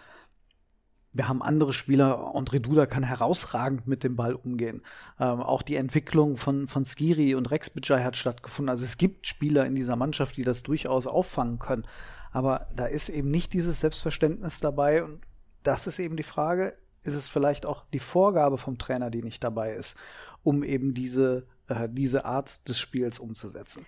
Wir 1.13 1.27
haben 1.27 1.41
andere 1.41 1.73
Spieler, 1.73 2.35
André 2.35 2.59
Duda 2.59 2.85
kann 2.85 3.03
herausragend 3.03 3.87
mit 3.87 4.03
dem 4.03 4.15
Ball 4.15 4.33
umgehen. 4.35 4.81
Ähm, 5.19 5.41
auch 5.41 5.61
die 5.61 5.75
Entwicklung 5.75 6.37
von, 6.37 6.67
von 6.67 6.85
Skiri 6.85 7.33
und 7.33 7.49
Rex 7.49 7.69
Bajai 7.69 8.03
hat 8.03 8.15
stattgefunden. 8.15 8.69
Also 8.69 8.85
es 8.85 8.97
gibt 8.97 9.25
Spieler 9.25 9.65
in 9.65 9.75
dieser 9.75 9.95
Mannschaft, 9.95 10.37
die 10.37 10.43
das 10.43 10.63
durchaus 10.63 11.07
auffangen 11.07 11.59
können. 11.59 11.87
Aber 12.31 12.67
da 12.75 12.85
ist 12.85 13.09
eben 13.09 13.31
nicht 13.31 13.53
dieses 13.53 13.79
Selbstverständnis 13.79 14.59
dabei. 14.59 15.03
Und 15.03 15.21
das 15.63 15.87
ist 15.87 15.99
eben 15.99 16.17
die 16.17 16.23
Frage, 16.23 16.77
ist 17.03 17.15
es 17.15 17.29
vielleicht 17.29 17.65
auch 17.65 17.85
die 17.93 17.99
Vorgabe 17.99 18.57
vom 18.57 18.77
Trainer, 18.77 19.09
die 19.09 19.23
nicht 19.23 19.43
dabei 19.43 19.73
ist, 19.73 19.97
um 20.43 20.63
eben 20.63 20.93
diese, 20.93 21.47
äh, 21.67 21.87
diese 21.89 22.25
Art 22.25 22.67
des 22.67 22.77
Spiels 22.77 23.17
umzusetzen. 23.17 23.85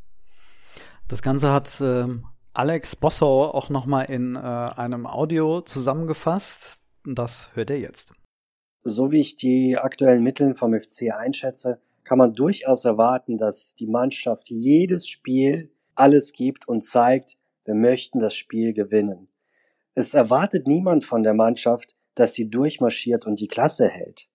Das 1.08 1.22
Ganze 1.22 1.52
hat 1.52 1.80
ähm, 1.80 2.26
Alex 2.52 2.96
Bossau 2.96 3.50
auch 3.50 3.70
nochmal 3.70 4.10
in 4.10 4.36
äh, 4.36 4.38
einem 4.38 5.06
Audio 5.06 5.62
zusammengefasst. 5.62 6.82
Das 7.04 7.50
hört 7.54 7.70
ihr 7.70 7.80
jetzt. 7.80 8.12
So 8.84 9.10
wie 9.10 9.20
ich 9.20 9.36
die 9.36 9.78
aktuellen 9.78 10.22
Mittel 10.22 10.54
vom 10.54 10.78
FC 10.78 11.12
einschätze, 11.12 11.80
kann 12.04 12.18
man 12.18 12.34
durchaus 12.34 12.84
erwarten, 12.84 13.36
dass 13.36 13.74
die 13.76 13.86
Mannschaft 13.86 14.50
jedes 14.50 15.06
Spiel 15.06 15.70
alles 15.94 16.32
gibt 16.32 16.66
und 16.66 16.84
zeigt, 16.84 17.36
wir 17.64 17.74
möchten 17.74 18.18
das 18.18 18.34
Spiel 18.34 18.72
gewinnen. 18.72 19.28
Es 19.94 20.14
erwartet 20.14 20.66
niemand 20.66 21.04
von 21.04 21.22
der 21.22 21.34
Mannschaft, 21.34 21.94
dass 22.14 22.34
sie 22.34 22.48
durchmarschiert 22.48 23.26
und 23.26 23.40
die 23.40 23.48
Klasse 23.48 23.88
hält. 23.88 24.28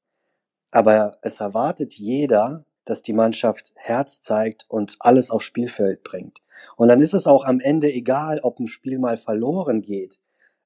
Aber 0.71 1.17
es 1.21 1.39
erwartet 1.39 1.93
jeder, 1.95 2.65
dass 2.86 3.01
die 3.01 3.13
Mannschaft 3.13 3.73
Herz 3.75 4.21
zeigt 4.21 4.65
und 4.69 4.95
alles 4.99 5.30
aufs 5.30 5.45
Spielfeld 5.45 6.03
bringt. 6.03 6.39
Und 6.77 6.88
dann 6.88 6.99
ist 6.99 7.13
es 7.13 7.27
auch 7.27 7.43
am 7.43 7.60
Ende 7.60 7.91
egal, 7.91 8.39
ob 8.41 8.60
ein 8.60 8.67
Spiel 8.67 8.97
mal 8.97 9.17
verloren 9.17 9.82
geht. 9.82 10.19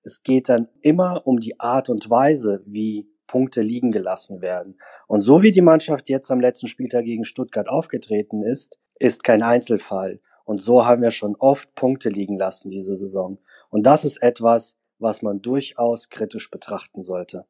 Es 0.04 0.24
geht 0.24 0.50
dann 0.50 0.68
immer 0.82 1.26
um 1.26 1.40
die 1.40 1.60
Art 1.60 1.90
und 1.90 2.10
Weise, 2.10 2.62
wie 2.66 3.08
Punkte 3.32 3.62
liegen 3.62 3.94
gelassen 3.94 4.41
werden. 4.41 4.78
Und 5.08 5.22
so 5.22 5.41
wie 5.41 5.52
die 5.52 5.62
Mannschaft 5.62 6.10
jetzt 6.10 6.30
am 6.32 6.41
letzten 6.41 6.67
Spieltag 6.67 7.06
gegen 7.06 7.24
Stuttgart 7.24 7.70
aufgetreten 7.70 8.44
ist, 8.44 8.78
ist 9.00 9.24
kein 9.24 9.41
Einzelfall. 9.41 10.20
Und 10.44 10.62
so 10.62 10.86
haben 10.86 11.02
wir 11.02 11.12
schon 11.12 11.38
oft 11.38 11.74
Punkte 11.74 12.10
liegen 12.10 12.36
lassen 12.36 12.70
diese 12.70 12.98
Saison. 12.98 13.39
Und 13.70 13.84
das 13.84 14.04
ist 14.04 14.22
etwas, 14.22 14.76
was 15.00 15.22
man 15.22 15.41
durchaus 15.41 16.10
kritisch 16.10 16.52
betrachten 16.52 17.04
sollte. 17.04 17.46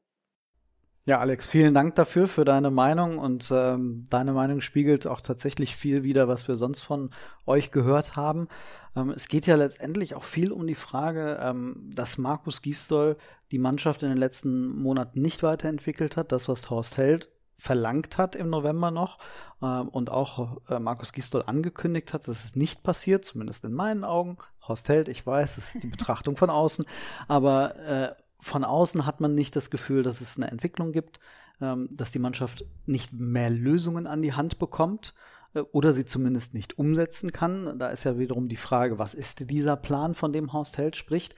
Ja, 1.08 1.18
Alex, 1.18 1.50
vielen 1.50 1.74
Dank 1.74 1.96
dafür, 1.96 2.28
für 2.28 2.46
deine 2.46 2.70
Meinung. 2.70 3.18
Und 3.18 3.50
ähm, 3.52 4.04
deine 4.12 4.34
Meinung 4.34 4.62
spiegelt 4.62 5.08
auch 5.08 5.22
tatsächlich 5.22 5.76
viel 5.76 6.04
wider, 6.04 6.28
was 6.28 6.48
wir 6.48 6.56
sonst 6.56 6.82
von 6.82 7.10
euch 7.48 7.72
gehört 7.72 8.16
haben. 8.16 8.50
Ähm, 8.96 9.10
es 9.10 9.28
geht 9.28 9.48
ja 9.48 9.56
letztendlich 9.56 10.14
auch 10.14 10.24
viel 10.24 10.52
um 10.52 10.68
die 10.68 10.76
Frage, 10.76 11.40
ähm, 11.42 11.90
dass 11.92 12.20
Markus 12.20 12.62
Gisdol 12.62 13.18
die 13.52 13.60
Mannschaft 13.60 14.04
in 14.04 14.10
den 14.10 14.18
letzten 14.18 14.82
Monaten 14.82 15.22
nicht 15.22 15.44
weiterentwickelt 15.44 16.18
hat. 16.18 16.32
Das, 16.32 16.48
was 16.48 16.70
Horst 16.70 16.98
Held 16.98 17.30
verlangt 17.58 18.18
hat 18.18 18.36
im 18.36 18.50
November 18.50 18.90
noch 18.90 19.20
ähm, 19.62 19.90
und 19.90 20.10
auch 20.10 20.62
äh, 20.68 20.80
Markus 20.80 21.14
Gisdol 21.14 21.44
angekündigt 21.46 22.12
hat, 22.12 22.28
dass 22.28 22.44
es 22.44 22.56
nicht 22.56 22.82
passiert, 22.82 23.24
zumindest 23.24 23.64
in 23.64 23.74
meinen 23.74 24.04
Augen. 24.04 24.38
Horst 24.68 24.90
Held, 24.90 25.08
ich 25.08 25.26
weiß, 25.26 25.58
es 25.58 25.76
ist 25.76 25.84
die 25.84 25.88
Betrachtung 25.88 26.38
von 26.38 26.50
außen, 26.50 26.86
aber 27.28 27.76
äh, 27.78 28.16
von 28.40 28.64
außen 28.64 29.06
hat 29.06 29.22
man 29.22 29.36
nicht 29.36 29.56
das 29.56 29.70
Gefühl, 29.70 30.02
dass 30.02 30.22
es 30.22 30.38
eine 30.38 30.50
Entwicklung 30.50 30.92
gibt, 30.92 31.20
ähm, 31.62 31.88
dass 31.92 32.12
die 32.12 32.20
Mannschaft 32.20 32.66
nicht 32.88 33.14
mehr 33.14 33.52
Lösungen 33.52 34.08
an 34.08 34.24
die 34.24 34.34
Hand 34.34 34.58
bekommt 34.58 35.14
äh, 35.54 35.60
oder 35.60 35.94
sie 35.94 36.06
zumindest 36.06 36.56
nicht 36.56 36.80
umsetzen 36.80 37.32
kann. 37.32 37.78
Da 37.78 37.90
ist 37.90 38.06
ja 38.06 38.18
wiederum 38.18 38.50
die 38.50 38.58
Frage, 38.58 38.98
was 38.98 39.14
ist 39.14 39.52
dieser 39.52 39.76
Plan, 39.76 40.16
von 40.16 40.34
dem 40.34 40.52
Horst 40.52 40.80
Held 40.80 40.96
spricht? 40.96 41.36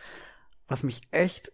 Was 0.70 0.84
mich 0.84 1.02
echt 1.12 1.52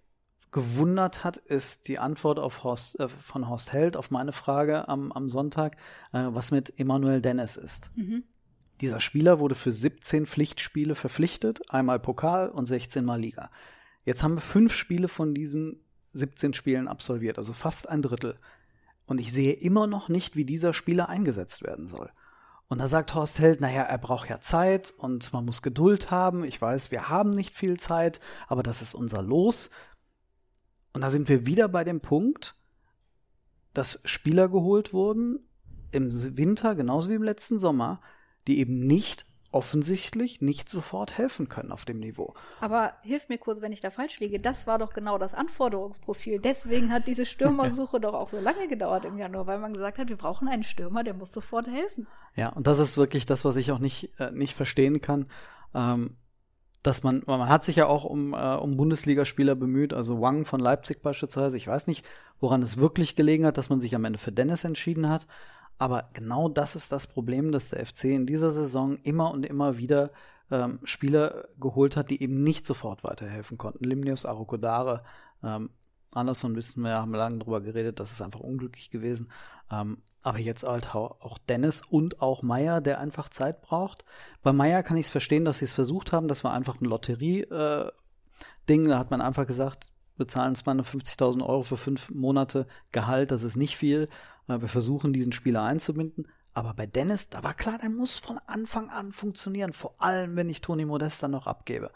gewundert 0.51 1.23
hat, 1.23 1.37
ist 1.37 1.87
die 1.87 1.99
Antwort 1.99 2.39
auf 2.39 2.63
Horst, 2.63 2.99
äh, 2.99 3.07
von 3.07 3.49
Horst 3.49 3.73
Held 3.73 3.97
auf 3.97 4.11
meine 4.11 4.31
Frage 4.31 4.87
am, 4.87 5.11
am 5.11 5.29
Sonntag, 5.29 5.77
äh, 6.11 6.25
was 6.29 6.51
mit 6.51 6.79
Emanuel 6.79 7.21
Dennis 7.21 7.57
ist. 7.57 7.91
Mhm. 7.95 8.23
Dieser 8.81 8.99
Spieler 8.99 9.39
wurde 9.39 9.55
für 9.55 9.71
17 9.71 10.25
Pflichtspiele 10.25 10.95
verpflichtet, 10.95 11.61
einmal 11.69 11.99
Pokal 11.99 12.49
und 12.49 12.65
16 12.65 13.03
mal 13.03 13.19
Liga. 13.19 13.51
Jetzt 14.05 14.23
haben 14.23 14.35
wir 14.35 14.41
fünf 14.41 14.73
Spiele 14.73 15.07
von 15.09 15.35
diesem 15.35 15.81
17 16.13 16.53
Spielen 16.53 16.87
absolviert, 16.87 17.37
also 17.37 17.53
fast 17.53 17.89
ein 17.89 18.01
Drittel. 18.01 18.35
Und 19.05 19.19
ich 19.19 19.31
sehe 19.31 19.53
immer 19.53 19.87
noch 19.87 20.07
nicht, 20.07 20.35
wie 20.35 20.45
dieser 20.45 20.73
Spieler 20.73 21.09
eingesetzt 21.09 21.63
werden 21.63 21.87
soll. 21.87 22.09
Und 22.69 22.77
da 22.77 22.87
sagt 22.87 23.15
Horst 23.15 23.39
Held, 23.39 23.61
naja, 23.61 23.81
er 23.81 23.97
braucht 23.97 24.29
ja 24.29 24.39
Zeit 24.41 24.93
und 24.95 25.33
man 25.33 25.43
muss 25.43 25.63
Geduld 25.63 26.11
haben. 26.11 26.43
Ich 26.43 26.61
weiß, 26.61 26.91
wir 26.91 27.09
haben 27.09 27.31
nicht 27.31 27.57
viel 27.57 27.79
Zeit, 27.79 28.19
aber 28.47 28.61
das 28.61 28.83
ist 28.83 28.93
unser 28.93 29.23
Los. 29.23 29.71
Und 30.93 31.01
da 31.01 31.09
sind 31.09 31.29
wir 31.29 31.45
wieder 31.45 31.67
bei 31.67 31.83
dem 31.83 32.01
Punkt, 32.01 32.55
dass 33.73 34.01
Spieler 34.05 34.49
geholt 34.49 34.93
wurden 34.93 35.39
im 35.91 36.37
Winter, 36.37 36.75
genauso 36.75 37.09
wie 37.09 37.15
im 37.15 37.23
letzten 37.23 37.59
Sommer, 37.59 38.01
die 38.47 38.59
eben 38.59 38.85
nicht 38.85 39.25
offensichtlich 39.51 40.41
nicht 40.41 40.69
sofort 40.69 41.17
helfen 41.17 41.49
können 41.49 41.71
auf 41.71 41.83
dem 41.85 41.99
Niveau. 41.99 42.35
Aber 42.59 42.93
hilf 43.01 43.29
mir 43.29 43.39
kurz, 43.39 43.61
wenn 43.61 43.71
ich 43.71 43.81
da 43.81 43.89
falsch 43.89 44.19
liege. 44.19 44.39
Das 44.39 44.67
war 44.67 44.77
doch 44.77 44.93
genau 44.93 45.17
das 45.17 45.33
Anforderungsprofil. 45.33 46.39
Deswegen 46.39 46.91
hat 46.91 47.07
diese 47.07 47.25
Stürmersuche 47.25 47.99
doch 48.01 48.13
auch 48.13 48.29
so 48.29 48.39
lange 48.39 48.67
gedauert 48.67 49.05
im 49.05 49.17
Januar, 49.17 49.47
weil 49.47 49.59
man 49.59 49.73
gesagt 49.73 49.97
hat, 49.97 50.09
wir 50.09 50.17
brauchen 50.17 50.47
einen 50.47 50.63
Stürmer, 50.63 51.03
der 51.03 51.15
muss 51.15 51.31
sofort 51.31 51.67
helfen. 51.67 52.07
Ja, 52.35 52.49
und 52.49 52.67
das 52.67 52.77
ist 52.77 52.97
wirklich 52.97 53.25
das, 53.25 53.43
was 53.43 53.55
ich 53.55 53.71
auch 53.71 53.79
nicht, 53.79 54.13
äh, 54.19 54.31
nicht 54.31 54.53
verstehen 54.53 55.01
kann. 55.01 55.25
Ähm, 55.73 56.17
dass 56.83 57.03
man, 57.03 57.23
man 57.25 57.49
hat 57.49 57.63
sich 57.63 57.75
ja 57.75 57.87
auch 57.87 58.05
um, 58.05 58.33
äh, 58.33 58.55
um 58.55 58.77
Bundesligaspieler 58.77 59.55
bemüht, 59.55 59.93
also 59.93 60.21
Wang 60.21 60.45
von 60.45 60.59
Leipzig 60.59 61.01
beispielsweise. 61.01 61.57
Ich 61.57 61.67
weiß 61.67 61.87
nicht, 61.87 62.05
woran 62.39 62.61
es 62.61 62.77
wirklich 62.77 63.15
gelegen 63.15 63.45
hat, 63.45 63.57
dass 63.57 63.69
man 63.69 63.81
sich 63.81 63.95
am 63.95 64.05
Ende 64.05 64.19
für 64.19 64.31
Dennis 64.31 64.63
entschieden 64.63 65.09
hat. 65.09 65.27
Aber 65.77 66.09
genau 66.13 66.49
das 66.49 66.75
ist 66.75 66.91
das 66.91 67.07
Problem, 67.07 67.51
dass 67.51 67.69
der 67.69 67.85
FC 67.85 68.05
in 68.05 68.25
dieser 68.25 68.51
Saison 68.51 68.97
immer 69.03 69.31
und 69.31 69.45
immer 69.45 69.77
wieder 69.77 70.11
ähm, 70.51 70.79
Spieler 70.83 71.47
geholt 71.59 71.95
hat, 71.95 72.09
die 72.09 72.21
eben 72.21 72.43
nicht 72.43 72.65
sofort 72.65 73.03
weiterhelfen 73.03 73.57
konnten. 73.57 73.83
Limnius 73.83 74.25
Arokodare, 74.25 74.99
ähm, 75.43 75.69
Anderson 76.13 76.55
wissen 76.55 76.83
wir, 76.83 76.95
haben 76.95 77.11
wir 77.11 77.17
lange 77.17 77.39
drüber 77.39 77.61
geredet, 77.61 77.99
das 77.99 78.11
ist 78.11 78.21
einfach 78.21 78.39
unglücklich 78.39 78.89
gewesen. 78.89 79.31
Ähm, 79.71 80.01
aber 80.23 80.39
jetzt 80.39 80.63
halt 80.63 80.95
auch 80.95 81.37
Dennis 81.37 81.83
und 81.83 82.21
auch 82.21 82.41
Meier, 82.41 82.81
der 82.81 82.99
einfach 82.99 83.29
Zeit 83.29 83.61
braucht. 83.61 84.03
Bei 84.41 84.51
Meier 84.51 84.83
kann 84.83 84.97
ich 84.97 85.05
es 85.05 85.11
verstehen, 85.11 85.45
dass 85.45 85.59
sie 85.59 85.65
es 85.65 85.73
versucht 85.73 86.11
haben. 86.11 86.27
Das 86.27 86.43
war 86.43 86.53
einfach 86.53 86.81
ein 86.81 86.85
Lotterie-Ding. 86.85 88.85
Äh, 88.85 88.89
da 88.89 88.99
hat 88.99 89.11
man 89.11 89.21
einfach 89.21 89.47
gesagt, 89.47 89.87
bezahlen 90.17 90.55
250.000 90.55 91.45
Euro 91.45 91.63
für 91.63 91.77
fünf 91.77 92.09
Monate 92.09 92.67
Gehalt, 92.91 93.31
das 93.31 93.43
ist 93.43 93.55
nicht 93.55 93.77
viel. 93.77 94.09
Wir 94.47 94.67
versuchen, 94.67 95.13
diesen 95.13 95.31
Spieler 95.31 95.63
einzubinden. 95.63 96.27
Aber 96.53 96.73
bei 96.73 96.87
Dennis, 96.87 97.29
da 97.29 97.43
war 97.43 97.53
klar, 97.53 97.77
der 97.77 97.89
muss 97.89 98.17
von 98.17 98.39
Anfang 98.47 98.89
an 98.89 99.11
funktionieren. 99.11 99.73
Vor 99.73 100.01
allem, 100.01 100.35
wenn 100.35 100.49
ich 100.49 100.61
Toni 100.61 100.85
Modesta 100.85 101.27
noch 101.27 101.45
abgebe. 101.45 101.91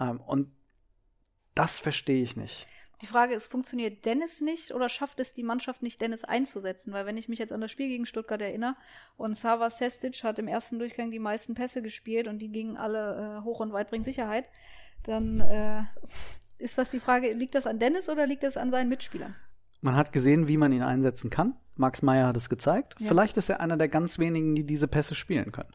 Ähm, 0.00 0.20
und 0.20 0.50
das 1.54 1.78
verstehe 1.78 2.22
ich 2.22 2.36
nicht. 2.36 2.66
Die 3.02 3.06
Frage 3.06 3.34
ist, 3.34 3.46
funktioniert 3.46 4.06
Dennis 4.06 4.40
nicht 4.40 4.72
oder 4.72 4.88
schafft 4.88 5.20
es 5.20 5.34
die 5.34 5.42
Mannschaft 5.42 5.82
nicht, 5.82 6.00
Dennis 6.00 6.24
einzusetzen? 6.24 6.92
Weil 6.94 7.04
wenn 7.04 7.18
ich 7.18 7.28
mich 7.28 7.38
jetzt 7.38 7.52
an 7.52 7.60
das 7.60 7.70
Spiel 7.70 7.88
gegen 7.88 8.06
Stuttgart 8.06 8.40
erinnere 8.40 8.74
und 9.18 9.36
Sava 9.36 9.68
Sestic 9.68 10.24
hat 10.24 10.38
im 10.38 10.48
ersten 10.48 10.78
Durchgang 10.78 11.10
die 11.10 11.18
meisten 11.18 11.54
Pässe 11.54 11.82
gespielt 11.82 12.26
und 12.26 12.38
die 12.38 12.50
gingen 12.50 12.76
alle 12.78 13.40
äh, 13.40 13.44
hoch 13.44 13.60
und 13.60 13.72
weit, 13.72 13.90
bringt 13.90 14.06
Sicherheit, 14.06 14.46
dann 15.02 15.40
äh, 15.40 15.82
ist 16.58 16.78
das 16.78 16.90
die 16.90 17.00
Frage, 17.00 17.32
liegt 17.34 17.54
das 17.54 17.66
an 17.66 17.78
Dennis 17.78 18.08
oder 18.08 18.26
liegt 18.26 18.42
das 18.42 18.56
an 18.56 18.70
seinen 18.70 18.88
Mitspielern? 18.88 19.36
Man 19.82 19.94
hat 19.94 20.12
gesehen, 20.12 20.48
wie 20.48 20.56
man 20.56 20.72
ihn 20.72 20.82
einsetzen 20.82 21.28
kann. 21.28 21.54
Max 21.74 22.00
Meyer 22.00 22.28
hat 22.28 22.36
es 22.36 22.48
gezeigt. 22.48 22.96
Ja. 22.98 23.08
Vielleicht 23.08 23.36
ist 23.36 23.50
er 23.50 23.60
einer 23.60 23.76
der 23.76 23.88
ganz 23.88 24.18
wenigen, 24.18 24.54
die 24.54 24.64
diese 24.64 24.88
Pässe 24.88 25.14
spielen 25.14 25.52
können. 25.52 25.68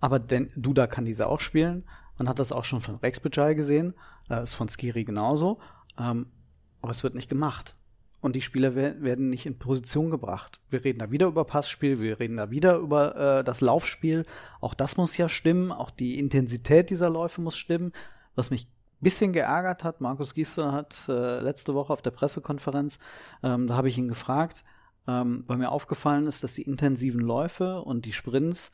Aber 0.00 0.20
denn, 0.20 0.52
Duda 0.56 0.86
kann 0.86 1.04
diese 1.04 1.26
auch 1.26 1.40
spielen. 1.40 1.84
Man 2.18 2.28
hat 2.28 2.38
das 2.38 2.52
auch 2.52 2.64
schon 2.64 2.80
von 2.80 2.96
Rex 2.96 3.18
Bajai 3.18 3.54
gesehen. 3.54 3.94
Äh, 4.30 4.44
ist 4.44 4.54
von 4.54 4.68
Skiri 4.68 5.04
genauso. 5.04 5.60
Ähm, 5.98 6.26
aber 6.82 6.92
es 6.92 7.02
wird 7.02 7.14
nicht 7.14 7.28
gemacht. 7.28 7.74
Und 8.20 8.36
die 8.36 8.40
Spieler 8.40 8.76
werden 8.76 9.30
nicht 9.30 9.46
in 9.46 9.58
Position 9.58 10.10
gebracht. 10.10 10.60
Wir 10.70 10.84
reden 10.84 11.00
da 11.00 11.10
wieder 11.10 11.26
über 11.26 11.44
Passspiel, 11.44 11.98
wir 11.98 12.20
reden 12.20 12.36
da 12.36 12.50
wieder 12.52 12.76
über 12.76 13.16
äh, 13.16 13.44
das 13.44 13.60
Laufspiel. 13.60 14.24
Auch 14.60 14.74
das 14.74 14.96
muss 14.96 15.16
ja 15.16 15.28
stimmen. 15.28 15.72
Auch 15.72 15.90
die 15.90 16.20
Intensität 16.20 16.90
dieser 16.90 17.10
Läufe 17.10 17.40
muss 17.40 17.56
stimmen. 17.56 17.90
Was 18.36 18.50
mich 18.50 18.68
bisschen 19.02 19.32
geärgert 19.32 19.84
hat, 19.84 20.00
Markus 20.00 20.32
Giesler 20.32 20.72
hat 20.72 21.06
äh, 21.08 21.40
letzte 21.40 21.74
Woche 21.74 21.92
auf 21.92 22.02
der 22.02 22.12
Pressekonferenz, 22.12 22.98
ähm, 23.42 23.66
da 23.66 23.76
habe 23.76 23.88
ich 23.88 23.98
ihn 23.98 24.08
gefragt, 24.08 24.64
ähm, 25.08 25.44
weil 25.48 25.58
mir 25.58 25.72
aufgefallen 25.72 26.26
ist, 26.26 26.44
dass 26.44 26.54
die 26.54 26.62
intensiven 26.62 27.20
Läufe 27.20 27.82
und 27.82 28.04
die 28.04 28.12
Sprints 28.12 28.72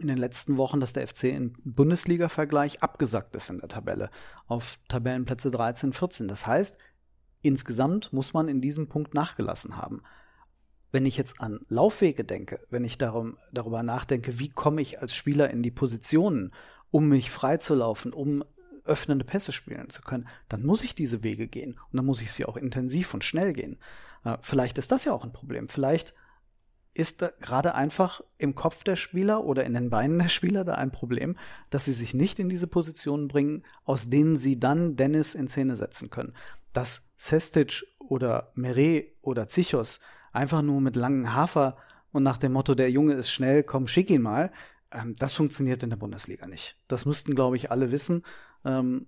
in 0.00 0.08
den 0.08 0.16
letzten 0.16 0.56
Wochen, 0.56 0.80
dass 0.80 0.94
der 0.94 1.06
FC 1.06 1.24
im 1.24 1.52
Bundesliga-Vergleich 1.64 2.82
abgesackt 2.82 3.36
ist 3.36 3.50
in 3.50 3.58
der 3.58 3.68
Tabelle 3.68 4.10
auf 4.46 4.78
Tabellenplätze 4.88 5.50
13, 5.50 5.92
14. 5.92 6.28
Das 6.28 6.46
heißt, 6.46 6.78
insgesamt 7.42 8.12
muss 8.12 8.32
man 8.32 8.48
in 8.48 8.60
diesem 8.60 8.88
Punkt 8.88 9.14
nachgelassen 9.14 9.76
haben. 9.76 10.02
Wenn 10.90 11.06
ich 11.06 11.16
jetzt 11.16 11.40
an 11.40 11.60
Laufwege 11.68 12.24
denke, 12.24 12.60
wenn 12.70 12.84
ich 12.84 12.98
darum, 12.98 13.38
darüber 13.52 13.82
nachdenke, 13.82 14.38
wie 14.38 14.50
komme 14.50 14.82
ich 14.82 15.00
als 15.00 15.14
Spieler 15.14 15.50
in 15.50 15.62
die 15.62 15.70
Positionen, 15.70 16.52
um 16.90 17.08
mich 17.08 17.30
freizulaufen, 17.30 18.12
um 18.12 18.44
öffnende 18.84 19.24
Pässe 19.24 19.52
spielen 19.52 19.90
zu 19.90 20.02
können, 20.02 20.28
dann 20.48 20.64
muss 20.64 20.84
ich 20.84 20.94
diese 20.94 21.22
Wege 21.22 21.46
gehen 21.48 21.74
und 21.74 21.96
dann 21.96 22.04
muss 22.04 22.20
ich 22.20 22.32
sie 22.32 22.44
auch 22.44 22.56
intensiv 22.56 23.14
und 23.14 23.24
schnell 23.24 23.52
gehen. 23.52 23.78
Äh, 24.24 24.38
vielleicht 24.42 24.78
ist 24.78 24.92
das 24.92 25.04
ja 25.04 25.12
auch 25.12 25.24
ein 25.24 25.32
Problem. 25.32 25.68
Vielleicht 25.68 26.14
ist 26.94 27.24
gerade 27.40 27.74
einfach 27.74 28.20
im 28.36 28.54
Kopf 28.54 28.84
der 28.84 28.96
Spieler 28.96 29.44
oder 29.44 29.64
in 29.64 29.72
den 29.72 29.88
Beinen 29.88 30.18
der 30.18 30.28
Spieler 30.28 30.64
da 30.64 30.74
ein 30.74 30.92
Problem, 30.92 31.38
dass 31.70 31.86
sie 31.86 31.94
sich 31.94 32.12
nicht 32.12 32.38
in 32.38 32.50
diese 32.50 32.66
Positionen 32.66 33.28
bringen, 33.28 33.64
aus 33.84 34.10
denen 34.10 34.36
sie 34.36 34.60
dann 34.60 34.96
Dennis 34.96 35.34
in 35.34 35.48
Szene 35.48 35.76
setzen 35.76 36.10
können. 36.10 36.34
Dass 36.72 37.10
Sestic 37.16 37.84
oder 37.98 38.52
Meret 38.54 39.16
oder 39.20 39.46
Zichos 39.46 40.00
einfach 40.32 40.62
nur 40.62 40.80
mit 40.80 40.96
langen 40.96 41.34
Hafer 41.34 41.76
und 42.10 42.22
nach 42.22 42.38
dem 42.38 42.52
Motto, 42.52 42.74
der 42.74 42.90
Junge 42.90 43.14
ist 43.14 43.30
schnell, 43.30 43.62
komm, 43.62 43.86
schick 43.86 44.10
ihn 44.10 44.22
mal, 44.22 44.52
ähm, 44.90 45.14
das 45.16 45.32
funktioniert 45.32 45.82
in 45.82 45.90
der 45.90 45.96
Bundesliga 45.96 46.46
nicht. 46.46 46.78
Das 46.88 47.06
müssten, 47.06 47.34
glaube 47.34 47.56
ich, 47.56 47.70
alle 47.70 47.90
wissen. 47.90 48.22
Ähm, 48.64 49.06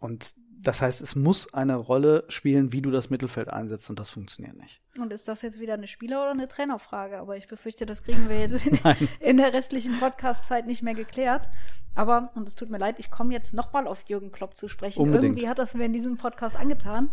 und 0.00 0.34
das 0.64 0.82
heißt, 0.82 1.00
es 1.00 1.14
muss 1.14 1.52
eine 1.52 1.76
Rolle 1.76 2.24
spielen, 2.28 2.72
wie 2.72 2.82
du 2.82 2.90
das 2.90 3.10
Mittelfeld 3.10 3.48
einsetzt 3.48 3.90
und 3.90 3.98
das 4.00 4.10
funktioniert 4.10 4.56
nicht. 4.56 4.80
Und 4.98 5.12
ist 5.12 5.28
das 5.28 5.42
jetzt 5.42 5.60
wieder 5.60 5.74
eine 5.74 5.86
Spieler- 5.86 6.22
oder 6.22 6.30
eine 6.30 6.48
Trainerfrage? 6.48 7.18
Aber 7.18 7.36
ich 7.36 7.46
befürchte, 7.46 7.86
das 7.86 8.02
kriegen 8.02 8.28
wir 8.28 8.40
jetzt 8.40 8.66
in, 8.66 8.78
in 9.20 9.36
der 9.36 9.52
restlichen 9.52 9.98
Podcast-Zeit 9.98 10.66
nicht 10.66 10.82
mehr 10.82 10.94
geklärt. 10.94 11.46
Aber, 11.94 12.30
und 12.34 12.48
es 12.48 12.54
tut 12.54 12.70
mir 12.70 12.78
leid, 12.78 12.96
ich 12.98 13.10
komme 13.10 13.32
jetzt 13.32 13.54
nochmal 13.54 13.86
auf 13.86 14.00
Jürgen 14.08 14.32
Klopp 14.32 14.56
zu 14.56 14.68
sprechen. 14.68 15.00
Unbedingt. 15.00 15.36
Irgendwie 15.36 15.48
hat 15.48 15.58
das 15.58 15.74
mir 15.74 15.84
in 15.84 15.92
diesem 15.92 16.16
Podcast 16.16 16.56
angetan. 16.56 17.10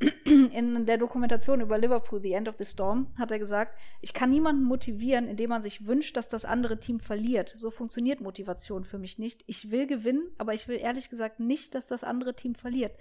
In 0.00 0.86
der 0.86 0.96
Dokumentation 0.96 1.60
über 1.60 1.76
Liverpool, 1.76 2.22
The 2.22 2.32
End 2.32 2.48
of 2.48 2.56
the 2.56 2.64
Storm, 2.64 3.08
hat 3.18 3.30
er 3.30 3.38
gesagt, 3.38 3.78
ich 4.00 4.14
kann 4.14 4.30
niemanden 4.30 4.62
motivieren, 4.62 5.28
indem 5.28 5.50
man 5.50 5.60
sich 5.60 5.86
wünscht, 5.86 6.16
dass 6.16 6.26
das 6.26 6.46
andere 6.46 6.80
Team 6.80 7.00
verliert. 7.00 7.52
So 7.54 7.70
funktioniert 7.70 8.22
Motivation 8.22 8.84
für 8.84 8.98
mich 8.98 9.18
nicht. 9.18 9.44
Ich 9.46 9.70
will 9.70 9.86
gewinnen, 9.86 10.22
aber 10.38 10.54
ich 10.54 10.68
will 10.68 10.78
ehrlich 10.78 11.10
gesagt 11.10 11.38
nicht, 11.38 11.74
dass 11.74 11.86
das 11.86 12.02
andere 12.02 12.34
Team 12.34 12.54
verliert. 12.54 12.96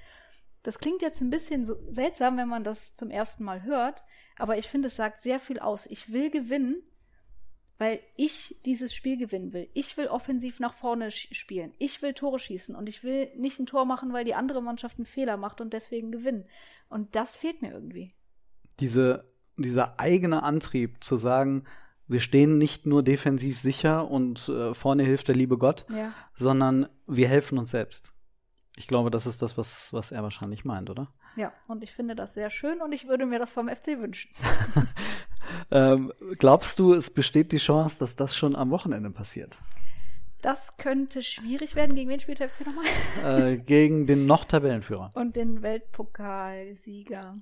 Das 0.63 0.79
klingt 0.79 1.01
jetzt 1.01 1.21
ein 1.21 1.29
bisschen 1.29 1.63
so 1.63 1.75
seltsam, 1.89 2.35
wenn 2.35 2.49
man 2.49 2.65
das 2.65 2.95
zum 2.95 3.09
ersten 3.09 3.45
Mal 3.45 3.63
hört, 3.63 4.03
aber 4.37 4.57
ich 4.57 4.67
finde, 4.67 4.87
es 4.87 4.97
sagt 4.97 5.19
sehr 5.19 5.39
viel 5.39 5.59
aus. 5.59 5.85
Ich 5.85 6.11
will 6.11 6.29
gewinnen, 6.29 6.83
weil 7.79 8.01
ich 8.17 8.57
dieses 8.65 8.93
Spiel 8.93 9.17
gewinnen 9.17 9.53
will. 9.53 9.69
Ich 9.73 9.95
will 9.97 10.07
offensiv 10.07 10.59
nach 10.59 10.73
vorne 10.73 11.11
spielen. 11.11 11.73
Ich 11.79 12.01
will 12.01 12.13
Tore 12.13 12.37
schießen 12.37 12.75
und 12.75 12.87
ich 12.87 13.03
will 13.03 13.29
nicht 13.37 13.57
ein 13.57 13.65
Tor 13.65 13.85
machen, 13.85 14.11
weil 14.11 14.25
die 14.25 14.35
andere 14.35 14.61
Mannschaft 14.61 14.99
einen 14.99 15.05
Fehler 15.05 15.37
macht 15.37 15.61
und 15.61 15.71
deswegen 15.71 16.11
gewinnen. 16.11 16.45
Und 16.89 17.15
das 17.15 17.37
fehlt 17.37 17.61
mir 17.61 17.71
irgendwie. 17.71 18.13
Diese, 18.81 19.25
dieser 19.55 19.97
eigene 19.97 20.43
Antrieb 20.43 21.01
zu 21.01 21.15
sagen, 21.15 21.63
wir 22.05 22.19
stehen 22.19 22.57
nicht 22.57 22.85
nur 22.85 23.01
defensiv 23.01 23.57
sicher 23.57 24.09
und 24.11 24.49
äh, 24.49 24.73
vorne 24.73 25.03
hilft 25.03 25.29
der 25.29 25.35
liebe 25.35 25.57
Gott, 25.57 25.85
ja. 25.89 26.11
sondern 26.33 26.89
wir 27.07 27.29
helfen 27.29 27.57
uns 27.57 27.69
selbst. 27.69 28.13
Ich 28.75 28.87
glaube, 28.87 29.09
das 29.09 29.25
ist 29.25 29.41
das, 29.41 29.57
was, 29.57 29.93
was 29.93 30.11
er 30.11 30.23
wahrscheinlich 30.23 30.65
meint, 30.65 30.89
oder? 30.89 31.13
Ja, 31.35 31.53
und 31.67 31.83
ich 31.83 31.93
finde 31.93 32.15
das 32.15 32.33
sehr 32.33 32.49
schön 32.49 32.81
und 32.81 32.91
ich 32.91 33.07
würde 33.07 33.25
mir 33.25 33.39
das 33.39 33.51
vom 33.51 33.69
FC 33.69 33.99
wünschen. 33.99 34.31
ähm, 35.71 36.11
glaubst 36.37 36.79
du, 36.79 36.93
es 36.93 37.09
besteht 37.09 37.51
die 37.51 37.57
Chance, 37.57 37.99
dass 37.99 38.15
das 38.15 38.35
schon 38.35 38.55
am 38.55 38.71
Wochenende 38.71 39.11
passiert? 39.11 39.57
Das 40.41 40.77
könnte 40.77 41.21
schwierig 41.21 41.75
werden. 41.75 41.95
Gegen 41.95 42.09
wen 42.09 42.19
spielt 42.19 42.39
der 42.39 42.49
FC 42.49 42.65
nochmal? 42.65 42.85
Äh, 43.23 43.57
gegen 43.57 44.07
den 44.07 44.25
noch 44.25 44.45
Tabellenführer. 44.45 45.11
Und 45.15 45.35
den 45.35 45.61
Weltpokalsieger. 45.61 47.35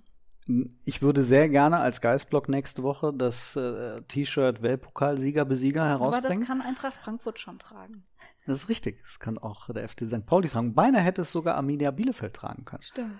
Ich 0.85 1.01
würde 1.01 1.23
sehr 1.23 1.49
gerne 1.49 1.77
als 1.77 2.01
Geistblock 2.01 2.47
nächste 2.49 2.81
Woche 2.81 3.13
das 3.13 3.55
äh, 3.55 4.01
T-Shirt 4.07 4.61
Weltpokalsieger 4.61 5.45
Besieger 5.45 5.85
herausbringen. 5.85 6.31
Aber 6.31 6.39
das 6.39 6.47
kann 6.47 6.61
Eintracht 6.61 6.95
Frankfurt 6.95 7.39
schon 7.39 7.59
tragen. 7.59 8.05
Das 8.45 8.59
ist 8.59 8.69
richtig. 8.69 9.01
Das 9.03 9.19
kann 9.19 9.37
auch 9.37 9.67
der 9.67 9.87
FC 9.87 10.05
St. 10.05 10.25
Pauli 10.25 10.47
tragen. 10.47 10.73
Beinahe 10.73 11.01
hätte 11.01 11.21
es 11.21 11.31
sogar 11.31 11.55
Arminia 11.55 11.91
Bielefeld 11.91 12.33
tragen 12.33 12.63
können. 12.63 12.81
Stimmt. 12.81 13.19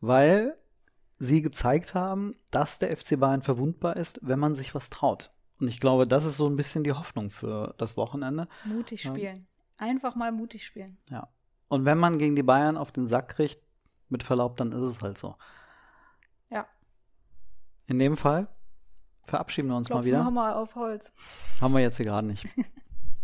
Weil 0.00 0.54
sie 1.18 1.42
gezeigt 1.42 1.94
haben, 1.94 2.34
dass 2.50 2.78
der 2.78 2.94
FC 2.96 3.18
Bayern 3.18 3.42
verwundbar 3.42 3.96
ist, 3.96 4.20
wenn 4.22 4.38
man 4.38 4.54
sich 4.54 4.74
was 4.74 4.90
traut. 4.90 5.30
Und 5.58 5.68
ich 5.68 5.80
glaube, 5.80 6.06
das 6.06 6.24
ist 6.24 6.36
so 6.36 6.46
ein 6.48 6.56
bisschen 6.56 6.84
die 6.84 6.92
Hoffnung 6.92 7.30
für 7.30 7.74
das 7.78 7.96
Wochenende. 7.96 8.46
Mutig 8.64 9.02
spielen. 9.02 9.46
Ja. 9.78 9.86
Einfach 9.86 10.14
mal 10.14 10.32
mutig 10.32 10.64
spielen. 10.64 10.98
Ja. 11.10 11.28
Und 11.68 11.84
wenn 11.84 11.98
man 11.98 12.18
gegen 12.18 12.36
die 12.36 12.42
Bayern 12.42 12.76
auf 12.76 12.92
den 12.92 13.06
Sack 13.06 13.28
kriegt, 13.28 13.60
mit 14.08 14.22
Verlaub, 14.22 14.56
dann 14.56 14.70
ist 14.72 14.82
es 14.82 15.02
halt 15.02 15.18
so. 15.18 15.34
In 17.86 17.98
dem 17.98 18.16
Fall 18.16 18.48
verabschieden 19.26 19.68
wir 19.68 19.76
uns 19.76 19.88
Klopfen 19.88 20.02
mal 20.02 20.06
wieder. 20.06 20.24
wir 20.24 20.30
mal 20.30 20.54
auf 20.54 20.74
Holz. 20.74 21.12
Haben 21.60 21.74
wir 21.74 21.80
jetzt 21.80 21.96
hier 21.96 22.06
gerade 22.06 22.26
nicht. 22.26 22.46